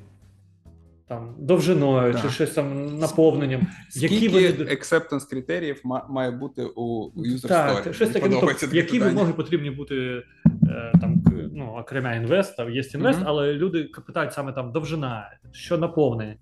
[1.07, 2.21] Там довжиною Так.
[2.21, 3.67] чи щось там наповненням.
[3.89, 7.93] Скільки Які вони acceptance критеріїв ма- має бути у user так, story?
[7.93, 8.29] щось таке.
[8.29, 9.05] Ну, тобто, які питання.
[9.05, 10.23] вимоги потрібні бути
[10.69, 13.27] е, там, ну, окремя інвеста, є інвест, Мгм.
[13.27, 16.35] але люди питають саме там довжина, що наповнення.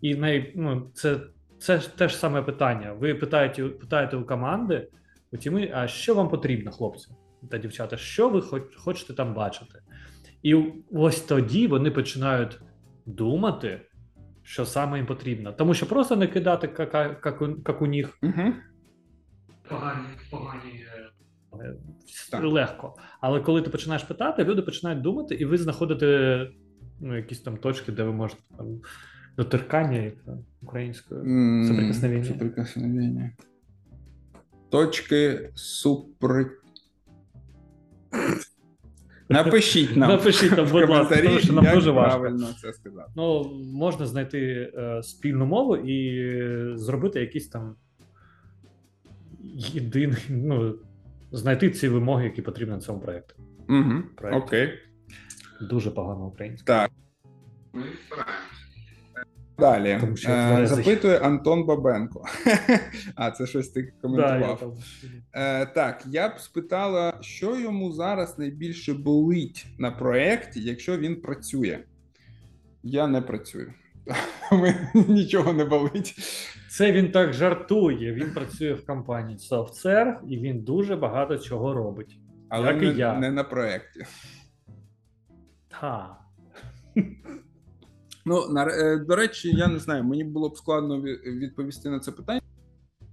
[0.00, 1.16] І най, ну, це,
[1.58, 2.92] це ж те ж саме питання.
[2.92, 4.88] Ви питаєте, питаєте у команди,
[5.32, 7.08] у тіми, а що вам потрібно, хлопці
[7.50, 9.78] та дівчата, що ви хоч- хочете там бачити?
[10.42, 10.54] І
[10.92, 12.58] ось тоді вони починають
[13.06, 13.80] думати,
[14.44, 15.52] що саме їм потрібно.
[15.52, 18.18] Тому що просто не кидати кака- каку- як у них
[19.68, 20.84] Погані, погані.
[21.64, 21.74] е,
[22.30, 22.44] Так.
[22.44, 22.96] легко.
[23.20, 26.48] Але коли ти починаєш питати, люди починають думати, і ви знаходите
[27.00, 28.80] ну, якісь там точки, де ви можете там
[29.36, 31.20] доторкання як там, українською.
[31.68, 32.24] Соприкосновення.
[32.24, 33.30] Соприкосновення.
[34.70, 36.50] Точки супри.
[39.28, 42.20] Напишіть нам Напишіть нам, в будь ласка, тому що нам як дуже важко.
[42.20, 43.12] правильно це сказати.
[43.16, 47.76] Ну, можна знайти е, спільну мову і е, зробити якісь там
[49.54, 50.74] єдиний, ну,
[51.32, 53.34] знайти ці вимоги, які потрібні цьому проєкту.
[53.68, 53.92] Угу.
[54.16, 54.46] Проєкт.
[54.46, 54.68] Окей.
[55.60, 56.78] Дуже погано українською.
[56.78, 56.90] Так.
[57.72, 58.63] Ми стараємося.
[59.58, 62.24] Далі Тому що Е, запитує Антон Бабенко.
[63.14, 64.76] а, це щось ти Да, я коментував.
[65.32, 71.78] Е, так, я б спитала, що йому зараз найбільше болить на проєкті, якщо він працює.
[72.82, 73.72] Я не працюю.
[74.94, 76.14] Нічого не болить.
[76.70, 78.12] Це він так жартує.
[78.12, 82.18] Він працює в компанії SoftServe і він дуже багато чого робить.
[82.48, 83.18] Але Як і не, я.
[83.18, 84.06] не на проєкті.
[85.68, 86.16] Та.
[88.24, 92.12] Ну, на, е, до речі, я не знаю, мені було б складно відповісти на це
[92.12, 92.40] питання.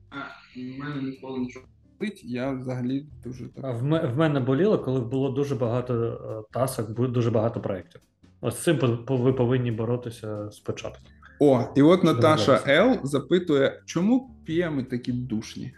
[0.10, 0.16] А,
[0.56, 1.66] в мене ніколи нічого.
[2.00, 3.72] Болить, Я взагалі дуже А.
[3.72, 8.02] В, ме- в мене боліло, коли було дуже багато е, тасок, дуже багато проєктів.
[8.42, 11.04] Ось з цим ви повинні боротися спочатку.
[11.40, 12.64] О, і от Наташа.
[12.68, 15.74] Л запитує, чому п'єми такі душні?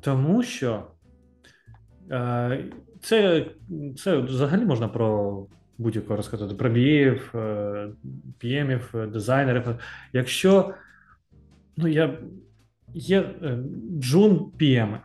[0.00, 0.86] Тому що
[2.10, 2.64] е,
[3.02, 3.46] це,
[3.96, 5.46] це взагалі можна про
[5.78, 6.54] будь-якого розказати,
[7.34, 7.88] е,
[8.38, 9.76] піємів, е, дизайнерів.
[10.12, 10.74] Якщо
[11.76, 12.18] ну, я,
[12.94, 13.58] є е,
[13.98, 15.00] джун пієми,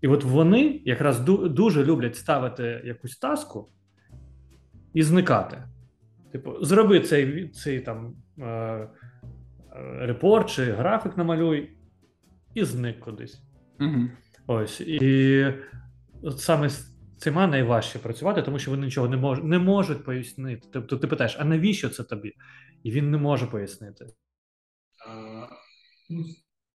[0.00, 3.68] і от вони якраз дуже люблять ставити якусь таску
[4.94, 5.62] і зникати.
[6.32, 8.88] Типу, зроби цей, цей там е,
[10.00, 11.70] репорт чи графік намалюй
[12.54, 13.42] і зник кудись.
[13.80, 14.08] Угу.
[14.46, 15.46] Ось і
[16.22, 20.68] от саме з цими найважче працювати, тому що вони нічого не можуть не можуть пояснити.
[20.72, 22.34] Тобто ти питаєш, а навіщо це тобі?
[22.82, 24.06] І він не може пояснити.
[26.10, 26.24] Ну,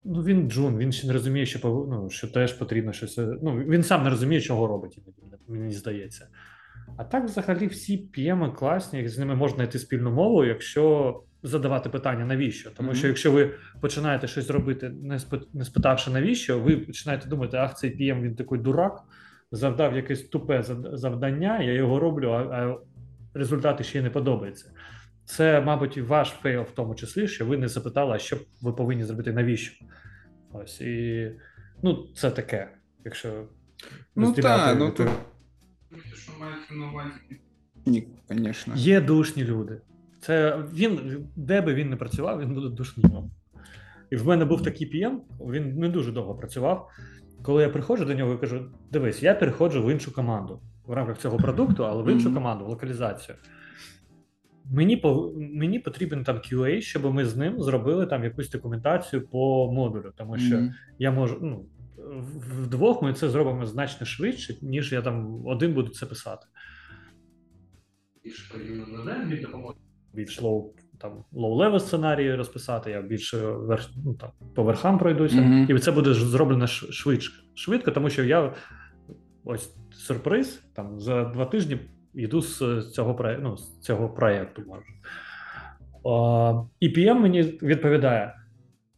[0.05, 3.17] Ну він джун, він ще не розуміє, що ну, що теж потрібно щось.
[3.17, 4.99] Ну він сам не розуміє, чого робить,
[5.49, 6.29] мені здається.
[6.97, 11.89] А так, взагалі, всі PM -и класні, з ними можна знайти спільну мову, якщо задавати
[11.89, 12.71] питання, навіщо?
[12.71, 14.93] Тому що якщо ви починаєте щось робити,
[15.53, 19.03] не спитавши навіщо, ви починаєте думати, ах, цей PM він такий дурак,
[19.53, 22.79] завдав якесь тупе завдання, я його роблю, а, а
[23.35, 24.73] результати ще й не подобаються.
[25.25, 29.05] це, мабуть, ваш fail в тому числі, що ви не запитали, а що ви повинні
[29.05, 29.85] зробити, навіщо.
[30.53, 31.33] Ось і
[31.83, 32.69] ну, це таке,
[33.05, 33.45] якщо
[34.17, 35.09] Ну так, ну Те,
[36.15, 37.41] що мається на увазі.
[37.87, 38.75] ні, звісно.
[38.77, 39.81] Є душні люди.
[40.21, 43.31] Це він, де би він не працював, він буде душнім.
[44.11, 45.19] І в мене був такий PM,
[45.53, 46.91] він не дуже довго працював.
[47.43, 51.19] Коли я приходжу до нього і кажу: дивись, я переходжу в іншу команду в рамках
[51.19, 53.39] цього продукту, але в іншу команду, в локалізацію.
[54.65, 59.73] Мені по, мені потрібен там QA, щоб ми з ним зробили там якусь документацію по
[59.73, 60.75] модулю, тому що Мгм.
[60.99, 61.39] я можу.
[61.43, 61.67] Ну,
[62.61, 66.47] вдвох ми це зробимо значно швидше, ніж я там один буду це писати.
[69.27, 69.75] Від допомоги.
[70.13, 75.67] більш лоу там low-level сценарії розписати, я більше верх, ну, там, по верхам пройдуся, Мгм.
[75.77, 77.35] і це буде зроблено швидко.
[77.55, 78.55] Швидко, тому що я
[79.45, 81.79] ось сюрприз там за два тижні
[82.15, 84.63] йду з цього проєкту, ну, з цього проєкту
[86.81, 88.35] і PM мені відповідає: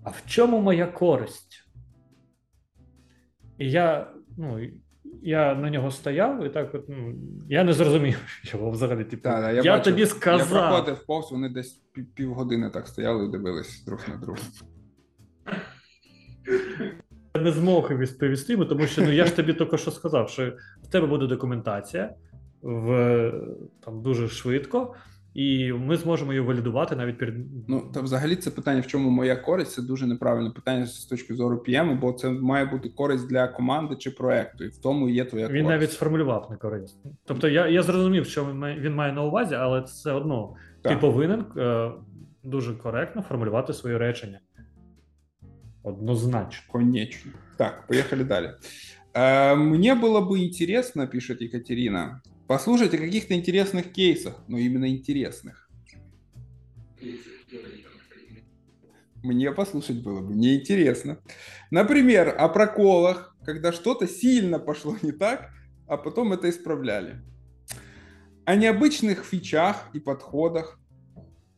[0.05, 1.69] а в чому моя користь?
[3.59, 4.61] І я, ну,
[5.23, 7.15] я на нього стояв, і так от, ну,
[7.49, 8.19] я не зрозумів,
[8.53, 9.05] його взагалі.
[9.05, 9.85] Типу, Та, да, я бачив.
[9.95, 14.41] тобі Я проходив повз, вони десь пів- півгодини так стояли і дивились друг на друга.
[17.37, 20.87] Я не змог відповісти, тому що ну я ж тобі тільки що сказав, що в
[20.87, 22.15] тебе буде документація
[22.63, 23.33] в
[23.85, 24.95] там дуже швидко,
[25.34, 27.36] і ми зможемо її валідувати навіть перед
[27.68, 31.36] Ну, та взагалі це питання, в чому моя користь, це дуже неправильне питання з точки
[31.36, 35.26] зору PM, бо це має бути користь для команди чи проекту, і в тому є
[35.26, 35.70] твоя він користь.
[35.70, 37.12] навіть сформулював некорисно.
[37.26, 40.94] Тобто я, я зрозумів, що він має, він має на увазі, але все одно Так.
[40.94, 41.92] ти повинен е,
[42.44, 44.40] дуже коректно формулювати свої речення.
[45.84, 46.64] Однозначно.
[46.72, 47.32] Конечно.
[47.58, 48.56] Так, поехали далее.
[49.14, 55.69] Э, Мне было бы интересно, пишет Екатерина, послушать о каких-то интересных кейсах, но именно интересных.
[59.23, 61.19] Мне послушать было бы неинтересно.
[61.71, 65.51] Например, о проколах, когда что-то сильно пошло не так,
[65.87, 67.23] а потом это исправляли.
[68.45, 70.81] О необычных фичах и подходах,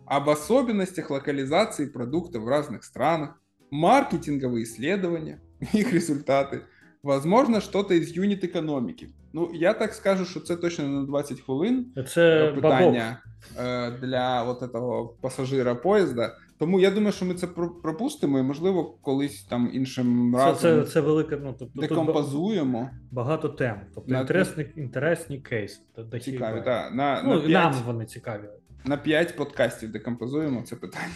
[0.06, 5.40] об особенностях локализации продуктов в разных странах, маркетинговые исследования,
[5.72, 6.64] их результаты,
[7.02, 9.14] возможно, что-то из юнит-экономики.
[9.33, 12.55] Ну, я так скажу, що це точно на 20 хвилин Це бабок.
[12.61, 13.21] питання
[13.59, 16.35] е, для от этого пасажира поїзда.
[16.57, 20.83] Тому я думаю, що ми це про- пропустимо і, можливо, колись там іншим Це, разом
[20.85, 21.37] це, це велика.
[21.43, 22.89] Ну, тобто, тут декомпозуємо.
[23.11, 23.81] багато тем.
[23.95, 25.81] Тобто На- інтересні, інтересні кейси.
[25.95, 26.61] Та- та Цікаві, хіба.
[26.65, 26.93] так.
[26.93, 28.43] На, Ну, на, і 5, нам вони цікаві.
[28.85, 31.13] на 5 подкастів декомпозуємо це питання.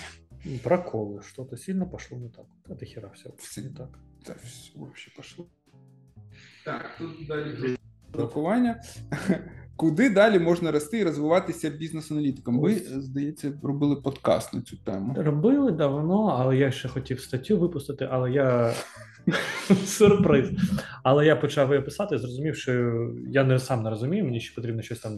[0.64, 1.22] Проколы.
[1.22, 2.46] Что-то сильно пошло не так.
[2.70, 4.00] Это хера все не так.
[4.24, 5.46] Це все взагалі пішло.
[6.66, 7.78] Так, тут далі.
[8.13, 8.81] Блокування.
[9.77, 12.61] Куди далі можна рости і розвиватися бізнес-аналітиком?
[12.61, 15.15] Ви, здається, робили подкаст на цю тему.
[15.19, 18.75] Робили давно, але я ще хотів статтю випустити, але я
[19.85, 20.51] сюрприз.
[21.03, 22.73] Але я почав її писати і зрозумів, що
[23.29, 25.13] я не сам не розумію, мені ще потрібно щось там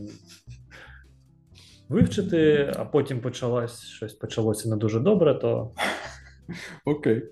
[1.88, 5.70] вивчити, а потім почалось щось почалося не дуже добре, то
[6.84, 7.22] Окей.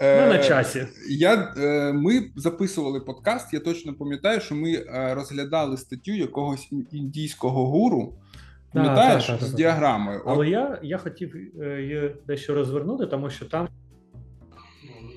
[0.00, 0.86] Ми на Е, часі.
[1.08, 3.54] Я, е, ми записували подкаст.
[3.54, 8.14] Я точно пам'ятаю, що ми е, розглядали статтю якогось індійського гуру.
[8.72, 9.56] Пам'ятаєш з діаграмою.
[9.56, 10.20] діаграмою?
[10.20, 13.68] От, Але я, я хотів е, її дещо розвернути, тому що там
[14.84, 15.10] Ну,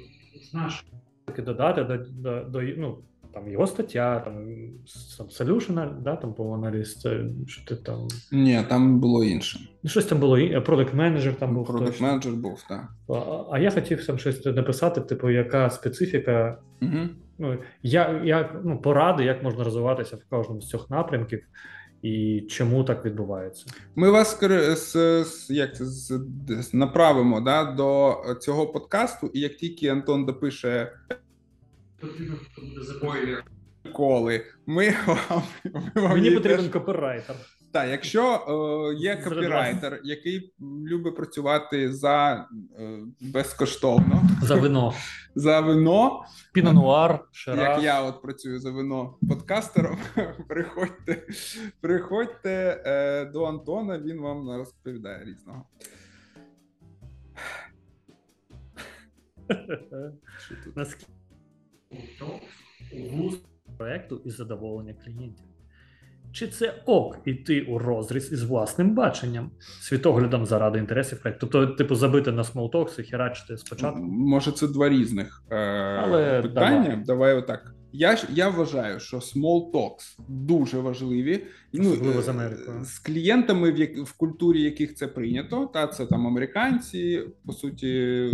[0.51, 0.85] знаєш,
[1.37, 2.97] додати до, до, до ну,
[3.33, 4.47] там його стаття, там
[5.29, 7.07] solution, да, там був аналіз,
[7.47, 8.07] що ти там.
[8.31, 9.59] Ні, там було інше.
[9.83, 11.67] Ну, щось там було, продакт менеджер там був.
[11.67, 12.87] Продакт менеджер був, так.
[13.09, 17.09] А, а я хотів там щось написати, типу, яка специфіка, Угу.
[17.37, 21.41] ну, я, як, ну, поради, як можна розвиватися в кожному з цих напрямків
[22.01, 23.65] і чому так відбувається.
[23.95, 24.39] Ми вас
[25.49, 26.19] як це,
[26.73, 30.91] направимо да, до цього подкасту, і як тільки Антон допише
[32.01, 33.43] потрібно буде
[33.93, 35.43] коли, ми вам,
[35.95, 37.35] ми вам Мені потрібен теж- копірайтер.
[37.71, 38.33] Так, якщо
[38.91, 42.47] е, є копірайтер, який любить працювати за
[42.79, 44.23] е, безкоштовно.
[44.41, 44.93] За вино.
[45.35, 49.97] за вино, Пінонуар, як я от працюю за вино подкастером,
[50.47, 51.27] приходьте,
[51.81, 55.65] приходьте е, до Антона, він вам розповідає різного.
[60.39, 60.55] Що
[61.91, 62.39] Наскільки То
[63.17, 63.39] вуз
[63.77, 65.45] проекту і задоволення клієнтів.
[66.31, 71.47] Чи це ок іти у розріз із власним баченням, світоглядом заради інтересів проекту?
[71.47, 73.99] Тобто, типу, забити на small talks і херачити спочатку.
[74.01, 75.55] Може, це два різних е,
[76.03, 76.83] Але питання.
[76.83, 77.03] давай.
[77.05, 77.75] Давай отак.
[77.93, 81.45] Я ж я вважаю, що small talks дуже важливі.
[81.73, 82.83] Ну, Особливо з е, Америкою.
[82.83, 85.69] з клієнтами, в як в культурі яких це прийнято.
[85.73, 88.29] Та це там американці, по суті,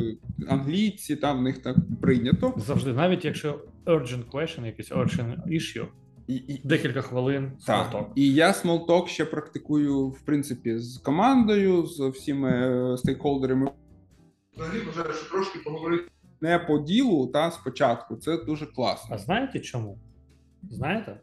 [0.48, 2.54] англійці, там в них так прийнято.
[2.58, 5.86] Завжди, навіть якщо urgent question, якийсь urgent issue,
[6.28, 8.06] І, і, декілька хвилин Так, small talk.
[8.16, 12.50] і я small talk ще практикую в принципі з командою, з всіми
[12.94, 13.72] е, стейкхолдерами.
[14.56, 16.04] Взагалі вважаю, що трошки поговорити
[16.42, 18.16] не по ділу, та спочатку.
[18.16, 19.16] Це дуже класно.
[19.16, 20.00] А знаєте чому?
[20.70, 21.20] Знаєте?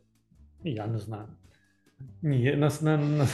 [0.65, 1.29] Я не знаю.
[2.23, 3.27] Ні, нас, на, на,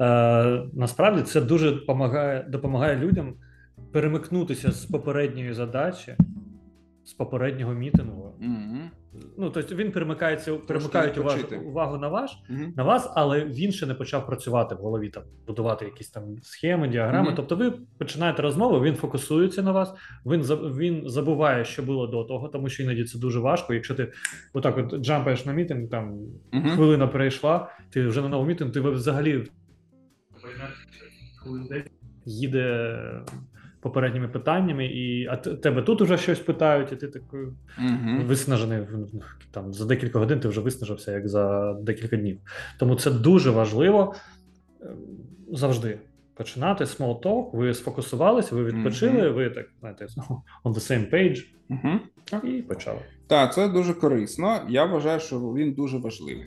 [0.00, 3.34] е, насправді це дуже допомагає, допомагає людям
[3.92, 6.16] перемикнутися з попередньої задачі,
[7.08, 8.34] з попереднього мітингу.
[8.40, 8.90] Мгм.
[9.38, 12.72] Ну, тобто він перемикається, перемикають увагу, увагу на ваш, Мгм.
[12.76, 16.88] на вас, але він ще не почав працювати в голові, там будувати якісь там схеми,
[16.88, 17.26] діаграми.
[17.26, 17.36] Мгм.
[17.36, 19.94] Тобто, ви починаєте розмову, він фокусується на вас,
[20.26, 20.40] він
[20.76, 23.74] він забуває, що було до того, тому що іноді це дуже важко.
[23.74, 24.12] Якщо ти
[24.52, 26.18] отак от джампаєш на мітинг, там
[26.74, 29.44] хвилина перейшла, ти вже на новий мітинг, ти взагалі
[32.24, 32.98] їде
[33.88, 37.40] попередніми питаннями, і а тебе тут уже щось питають, і ти такий
[37.78, 38.22] Мгм.
[38.26, 38.78] виснажений
[39.50, 40.40] там за декілька годин.
[40.40, 42.38] Ти вже виснажився як за декілька днів.
[42.78, 44.14] Тому це дуже важливо
[44.82, 44.86] е,
[45.52, 45.98] завжди
[46.34, 49.34] починати small talk, Ви сфокусувалися, ви відпочили, Мгм.
[49.34, 50.06] ви так знаєте
[50.64, 52.00] on the same page Мгм.
[52.44, 52.98] і почали.
[53.26, 54.60] Так, це дуже корисно.
[54.68, 56.46] Я вважаю, що він дуже важливий.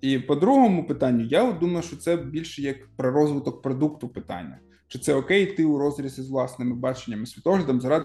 [0.00, 4.58] І по другому питанню, я думаю, що це більше як про розвиток продукту питання.
[4.92, 8.04] Чи це окей йти у розрізі з власними баченнями світоглядом заради,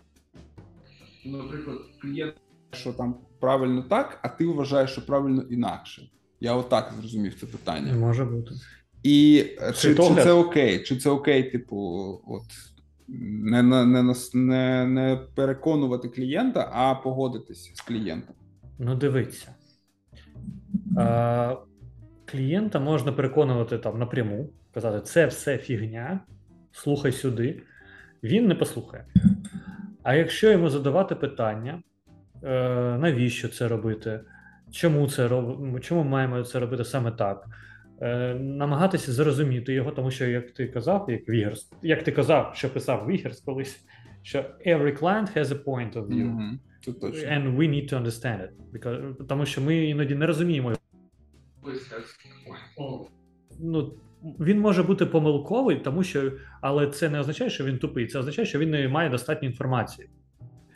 [1.25, 2.33] наприклад, клієнт,
[2.71, 6.09] що там правильно так, а ти вважаєш, що правильно інакше.
[6.39, 7.93] Я отак зрозумів це питання.
[7.93, 8.51] Може бути.
[9.03, 10.83] І е, чи, чи це окей?
[10.83, 11.77] Чи це окей, типу,
[12.27, 12.43] от
[13.07, 18.35] не, не, не, не, не переконувати клієнта, а погодитися з клієнтом?
[18.79, 19.55] Ну, дивіться.
[20.97, 21.55] А,
[22.25, 26.19] клієнта можна переконувати там напряму, казати, це все фігня,
[26.77, 27.61] слухай сюди.
[28.23, 29.05] Він не послухає.
[30.03, 31.83] А якщо йому задавати питання,
[32.43, 32.49] е,
[32.97, 34.19] навіщо це робити?
[34.71, 35.79] Чому це роб...
[35.81, 37.45] чому маємо це робити саме так?
[38.01, 42.69] Е, намагатися зрозуміти його, тому що, як ти казав, як Вігерс, як ти казав, що
[42.69, 43.85] писав Вігерс колись,
[44.21, 46.57] що every client has a point of view.
[47.01, 47.29] Точно.
[47.29, 48.49] And we need to understand it.
[48.73, 50.73] Because, тому що ми іноді не розуміємо.
[53.59, 53.93] Ну,
[54.39, 58.07] він може бути помилковий, тому що, але це не означає, що він тупий.
[58.07, 60.09] Це означає, що він не має достатньо інформації,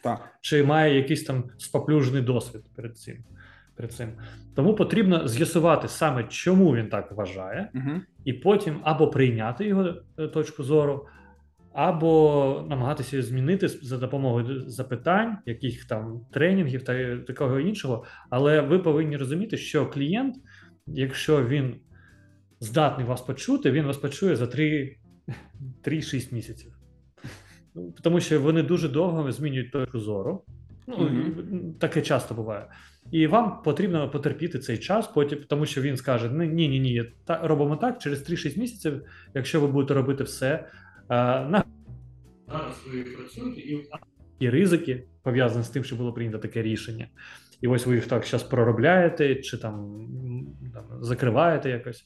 [0.03, 0.29] Так.
[0.41, 3.17] чи має якийсь там споплюжений досвід перед цим.
[3.75, 4.09] Перед цим.
[4.55, 8.01] Тому потрібно з'ясувати саме, чому він так вважає, Угу.
[8.25, 11.07] і потім або прийняти його е, точку зору,
[11.73, 18.05] або намагатися її змінити за допомогою запитань, яких там тренінгів та такого іншого.
[18.29, 20.35] Але ви повинні розуміти, що клієнт,
[20.87, 21.75] якщо він
[22.61, 24.97] здатний вас почути, він вас почує за 3
[25.83, 26.77] 3-6 місяців.
[27.75, 30.43] Ну, Тому що вони дуже довго змінюють точку зору.
[30.87, 31.73] Ну, Мгм.
[31.79, 32.65] Таке часто буває.
[33.11, 37.03] І вам потрібно потерпіти цей час, потім, тому що він скаже: «Ну, ні, ні, ні,
[37.25, 39.01] та, робимо так, через 3-6 місяців,
[39.33, 40.65] якщо ви будете робити все, е,
[41.45, 41.63] на
[42.47, 43.87] зараз ви працюєте, і,
[44.39, 47.07] і ризики пов'язані з тим, що було прийнято таке рішення.
[47.61, 50.05] І ось ви їх так зараз проробляєте, чи там,
[50.73, 52.05] там закриваєте якось,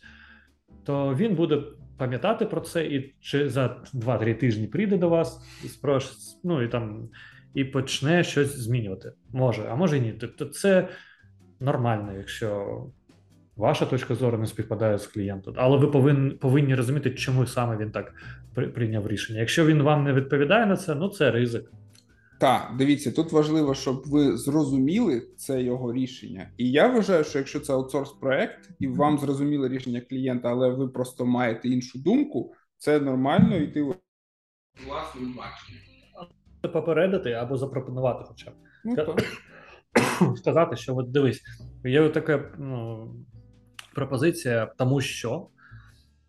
[0.86, 1.64] то він буде
[1.98, 6.12] пам'ятати про це, і чи за 2-3 тижні прийде до вас і спрош,
[6.44, 7.10] ну і там
[7.54, 9.12] і почне щось змінювати.
[9.34, 10.14] Може, а може ні.
[10.20, 10.88] Тобто це
[11.60, 12.82] нормально, якщо
[13.56, 15.54] ваша точка зору не співпадає з клієнтом.
[15.58, 18.14] Але ви повинні, повинні розуміти, чому саме він так
[18.54, 19.40] прийняв рішення.
[19.40, 21.72] Якщо він вам не відповідає на це, ну це ризик.
[22.40, 26.50] Так, дивіться, тут важливо, щоб ви зрозуміли це його рішення.
[26.58, 30.88] І я вважаю, що якщо це аутсорс проект, і вам зрозуміло рішення клієнта, але ви
[30.88, 33.96] просто маєте іншу думку, це нормально йти у
[34.88, 35.82] власним баченням.
[36.74, 38.54] Попередити або запропонувати, хоча б.
[38.86, 39.24] Ну, так.
[40.38, 41.42] сказати, що от дивись,
[41.84, 43.10] є така ну,
[43.94, 45.48] пропозиція, тому що,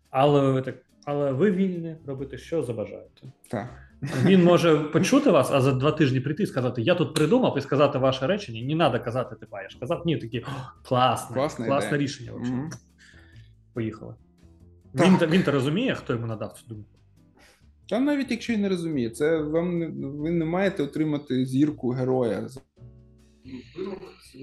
[0.09, 3.31] але ви так, але ви вільні робити, що забажаєте.
[3.49, 3.86] так.
[4.01, 7.61] Він може почути вас, а за два тижні прийти і сказати: Я тут придумав і
[7.61, 8.61] сказати ваше речення.
[8.61, 9.75] Не треба казати, ти маєш.
[9.75, 10.43] Казати, ні, такі «О,
[10.83, 11.35] класне,
[11.67, 12.31] класне рішення.
[12.31, 12.53] Вообще.
[12.53, 12.69] Мгм.
[13.73, 14.15] Поїхали.
[14.95, 15.21] Так.
[15.21, 16.89] Він, він то розуміє, хто йому надав цю думку.
[17.89, 22.49] Та навіть якщо і не розуміє, це вам не ви не маєте отримати зірку героя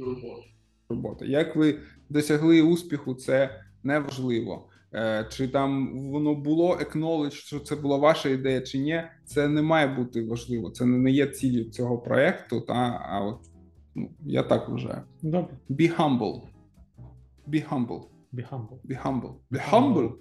[0.01, 0.43] роботу.
[0.89, 1.27] роботи.
[1.27, 1.79] Як ви
[2.09, 4.69] досягли успіху, це неважливо.
[4.94, 9.62] Е, Чи там воно було acknowledge, що це була ваша ідея, чи ні, це не
[9.62, 10.70] має бути важливо.
[10.70, 12.62] Це не є ціллю цього проекту.
[12.62, 13.40] Та а от
[13.96, 15.02] Ну, я так вважаю.
[15.22, 15.58] Добре.
[15.70, 16.42] Be humble.
[17.48, 18.04] Be humble.
[18.34, 18.78] Be humble.
[18.90, 19.34] Be humble.
[19.52, 20.12] Be humble.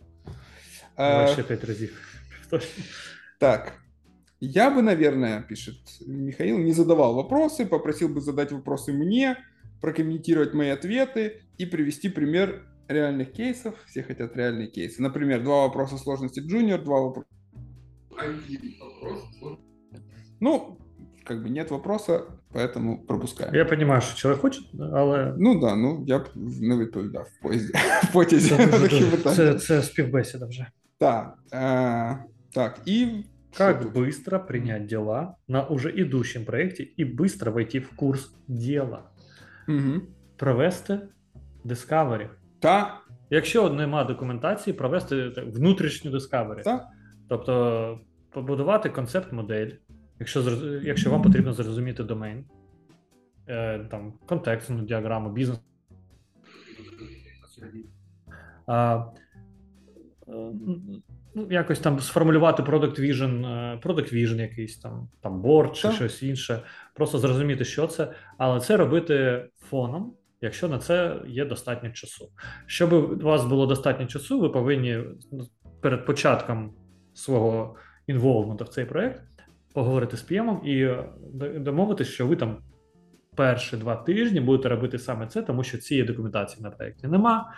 [0.97, 2.21] Давай Э, ще п'ять разів.
[2.51, 2.85] Точно.
[3.39, 3.73] Так.
[4.41, 5.75] Я бы, наверное, пишет
[6.07, 9.37] Михаил, не задавал вопросы, попросил бы задать вопросы мне,
[9.81, 13.75] прокомментировать мои ответы и привести пример реальных кейсов.
[13.87, 15.03] Все хотят реальные кейсы.
[15.03, 17.29] Например, два вопроса сложности джуниор, два вопроса...
[18.19, 19.59] Один вопрос.
[20.41, 20.79] Ну,
[21.25, 22.23] как бы нет вопроса,
[22.53, 23.55] поэтому пропускаем.
[23.55, 24.61] Я розумію, що чоловік хоче,
[24.95, 26.29] але Ну да, ну я б
[26.61, 27.73] не відповідав в поїзді.
[28.03, 29.37] В потязі це, на дуже, такі дуже, питання.
[29.37, 30.67] це, це співбесіда вже.
[30.99, 32.19] Так, е,
[32.53, 33.07] так, і
[33.53, 33.93] що Как тут?
[33.93, 39.11] быстро принять дела на уже идущем проекте и быстро войти в курс дела?
[39.67, 40.03] Мгм.
[40.37, 41.01] Провести
[41.65, 42.29] Discovery.
[42.64, 43.00] Та,
[43.30, 46.12] Якщо нема документації, провести внутрішню
[46.64, 46.90] та,
[47.30, 48.00] Тобто
[48.30, 49.72] побудувати концепт-модель,
[50.20, 50.42] якщо,
[50.84, 52.46] якщо вам потрібно зрозуміти домен,
[53.48, 55.60] е, там, контекстну діаграму, бізнес.
[58.68, 59.06] А,
[60.28, 60.32] е,
[61.36, 65.94] ну, якось там сформулювати product vision, е, product vision якийсь там, там board чи Так.
[65.94, 66.60] щось інше,
[66.94, 70.14] просто зрозуміти, що це, але це робити фоном,
[70.44, 72.30] якщо на це є достатньо часу.
[72.66, 75.00] Щоб у вас було достатньо часу, ви повинні
[75.32, 75.46] ну,
[75.82, 76.74] перед початком
[77.14, 77.76] свого
[78.08, 79.24] інволвменту в цей проект
[79.74, 82.58] поговорити з PM і е, домовитися, що ви там
[83.36, 87.54] перші два тижні будете робити саме це, тому що цієї документації на проєкті нема,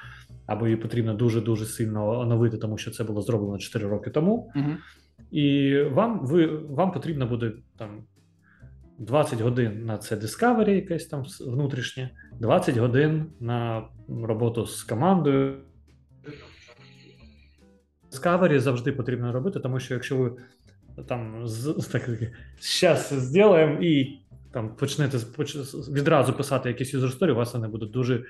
[0.45, 4.51] або її потрібно дуже дуже сильно оновити, тому що це було зроблено 4 роки тому.
[4.55, 4.77] Мгм.
[5.31, 8.03] І вам ви вам потрібно буде там
[8.99, 15.61] 20 годин на це Discovery, якесь там внутрішнє, 20 годин на роботу з командою.
[18.11, 20.33] Discovery завжди потрібно робити, тому що якщо ви
[21.07, 22.09] там з, так,
[22.59, 24.19] щас зробимо і
[24.51, 28.25] там почнете поч- відразу писати якісь юзер сторі, у вас вони будуть дуже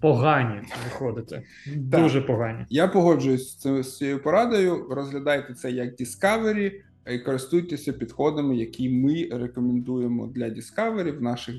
[0.00, 1.42] погані виходити.
[1.76, 2.66] Дуже погані.
[2.68, 4.86] Я погоджуюсь з цією порадою.
[4.90, 6.72] Розглядайте це як Discovery
[7.18, 11.56] користуйтеся підходами, які ми рекомендуємо для Discovery в наших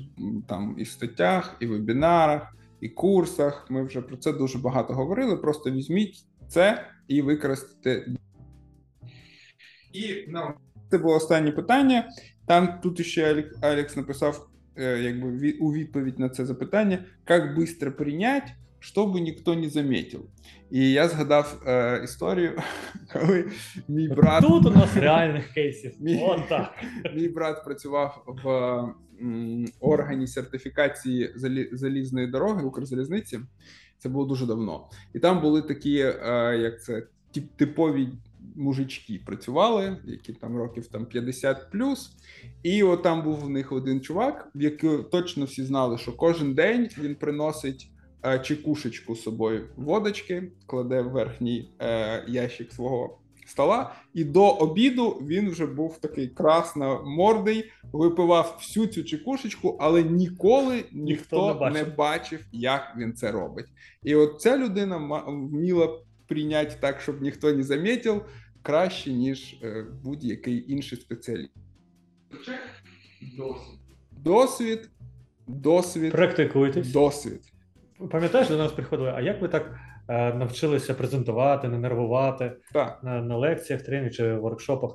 [0.48, 3.66] там і статтях, і вебінарах, і курсах.
[3.70, 5.36] Ми вже про це дуже багато говорили.
[5.36, 8.14] Просто візьміть це і використайте.
[9.92, 10.54] І на
[10.90, 12.08] це було останнє питання.
[12.46, 17.92] Там тут ще Алек- Алекс написав е, якби у відповідь на це запитання: як швидко
[17.92, 20.20] прийняти, щоб ніхто не замітив.
[20.70, 22.52] І я згадав е, історію,
[23.12, 23.50] коли
[23.88, 25.92] мій брат, Тут у нас реальних кейсів.
[26.00, 26.74] Мій- От так.
[27.16, 28.48] мій брат працював в
[29.20, 33.40] м, органі сертифікації залі, залізної дороги Укрзалізниці.
[33.98, 34.88] Це було дуже давно.
[35.14, 37.06] І там були такі, е, як це,
[37.36, 38.08] тип- типові
[38.56, 42.12] мужички працювали, які там років там 50 плюс.
[42.62, 46.54] І от там був в них один чувак, в якого точно всі знали, що кожен
[46.54, 47.90] день він приносить
[48.42, 55.50] чекушечку з собою водочки, кладе в верхній е, ящик свого стола, і до обіду він
[55.50, 61.96] вже був такий красномордий, випивав всю цю чекушечку, але ніколи ніхто, не не, бачив.
[61.96, 62.40] бачив.
[62.52, 63.66] як він це робить.
[64.02, 65.98] І от ця людина ма- вміла
[66.28, 68.24] прийняти так, щоб ніхто не замітив,
[68.62, 71.50] краще, ніж е, будь-який інший спеціаліст.
[73.36, 73.80] Досить.
[74.12, 74.90] Досвід,
[75.46, 76.92] досвід, Практикуйтесь.
[76.92, 77.49] досвід.
[78.10, 79.74] Пам'ятаєш, до нас приходили, а як ви так
[80.08, 83.00] е, навчилися презентувати, не нервувати Так.
[83.02, 84.90] на, на лекціях, тренінгах чи воркшопах?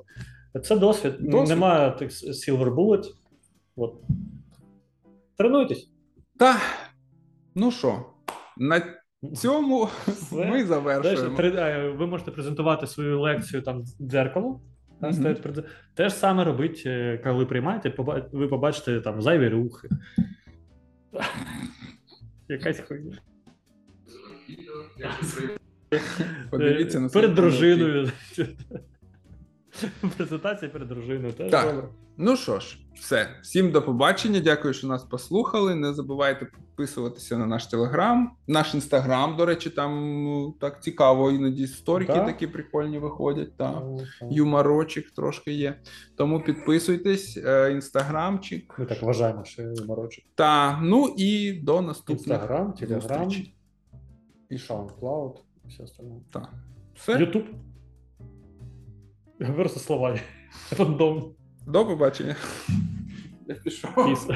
[0.62, 1.14] Це досвід.
[1.20, 1.48] Досвід.
[1.48, 3.04] Немає тих silver bullet.
[3.76, 3.94] От.
[5.38, 5.90] Тренуйтесь.
[6.38, 6.56] Та,
[7.54, 8.04] ну що,
[8.56, 8.82] на
[9.36, 10.46] цьому Все.
[10.46, 11.36] ми завершуємо.
[11.36, 13.84] три- е, ви можете презентувати свою лекцію там
[15.10, 15.12] Мгм.
[15.20, 15.42] стоять
[15.94, 17.94] Те ж саме робить, е, коли приймаєте,
[18.32, 19.88] ви побачите там зайві рухи.
[22.48, 23.18] Якась хуйня.
[26.50, 28.10] Подивіться на перед дружиною.
[30.16, 31.32] Презентація перед дружиною.
[31.32, 31.74] Теж Так.
[31.74, 31.88] добре.
[32.18, 33.28] Ну що ж, все.
[33.42, 34.40] Всім до побачення.
[34.40, 35.74] Дякую, що нас послухали.
[35.74, 39.36] Не забувайте підписуватися на наш телеграм, наш інстаграм.
[39.36, 42.26] До речі, там ну, так цікаво, іноді сторіки Так.
[42.26, 43.56] такі прикольні виходять.
[43.56, 43.70] Та.
[43.70, 44.32] Ну, так.
[44.32, 45.78] Юморочок трошки є.
[46.16, 48.78] Тому підписуйтесь, е, інстаграмчик.
[48.78, 50.22] Ми так вважаємо, що я морочу.
[50.34, 53.54] Та ну і до наступних Інстаграм, Телеграм зустрічей.
[54.50, 56.14] і SoundCloud, і все остальне.
[56.32, 56.48] Та.
[56.94, 57.44] Все, Ютуб.
[59.38, 60.18] Просто слова.
[60.78, 61.34] Рандом.
[61.66, 62.36] до побачення.
[63.46, 63.90] Я пішов.
[64.06, 64.26] Піс.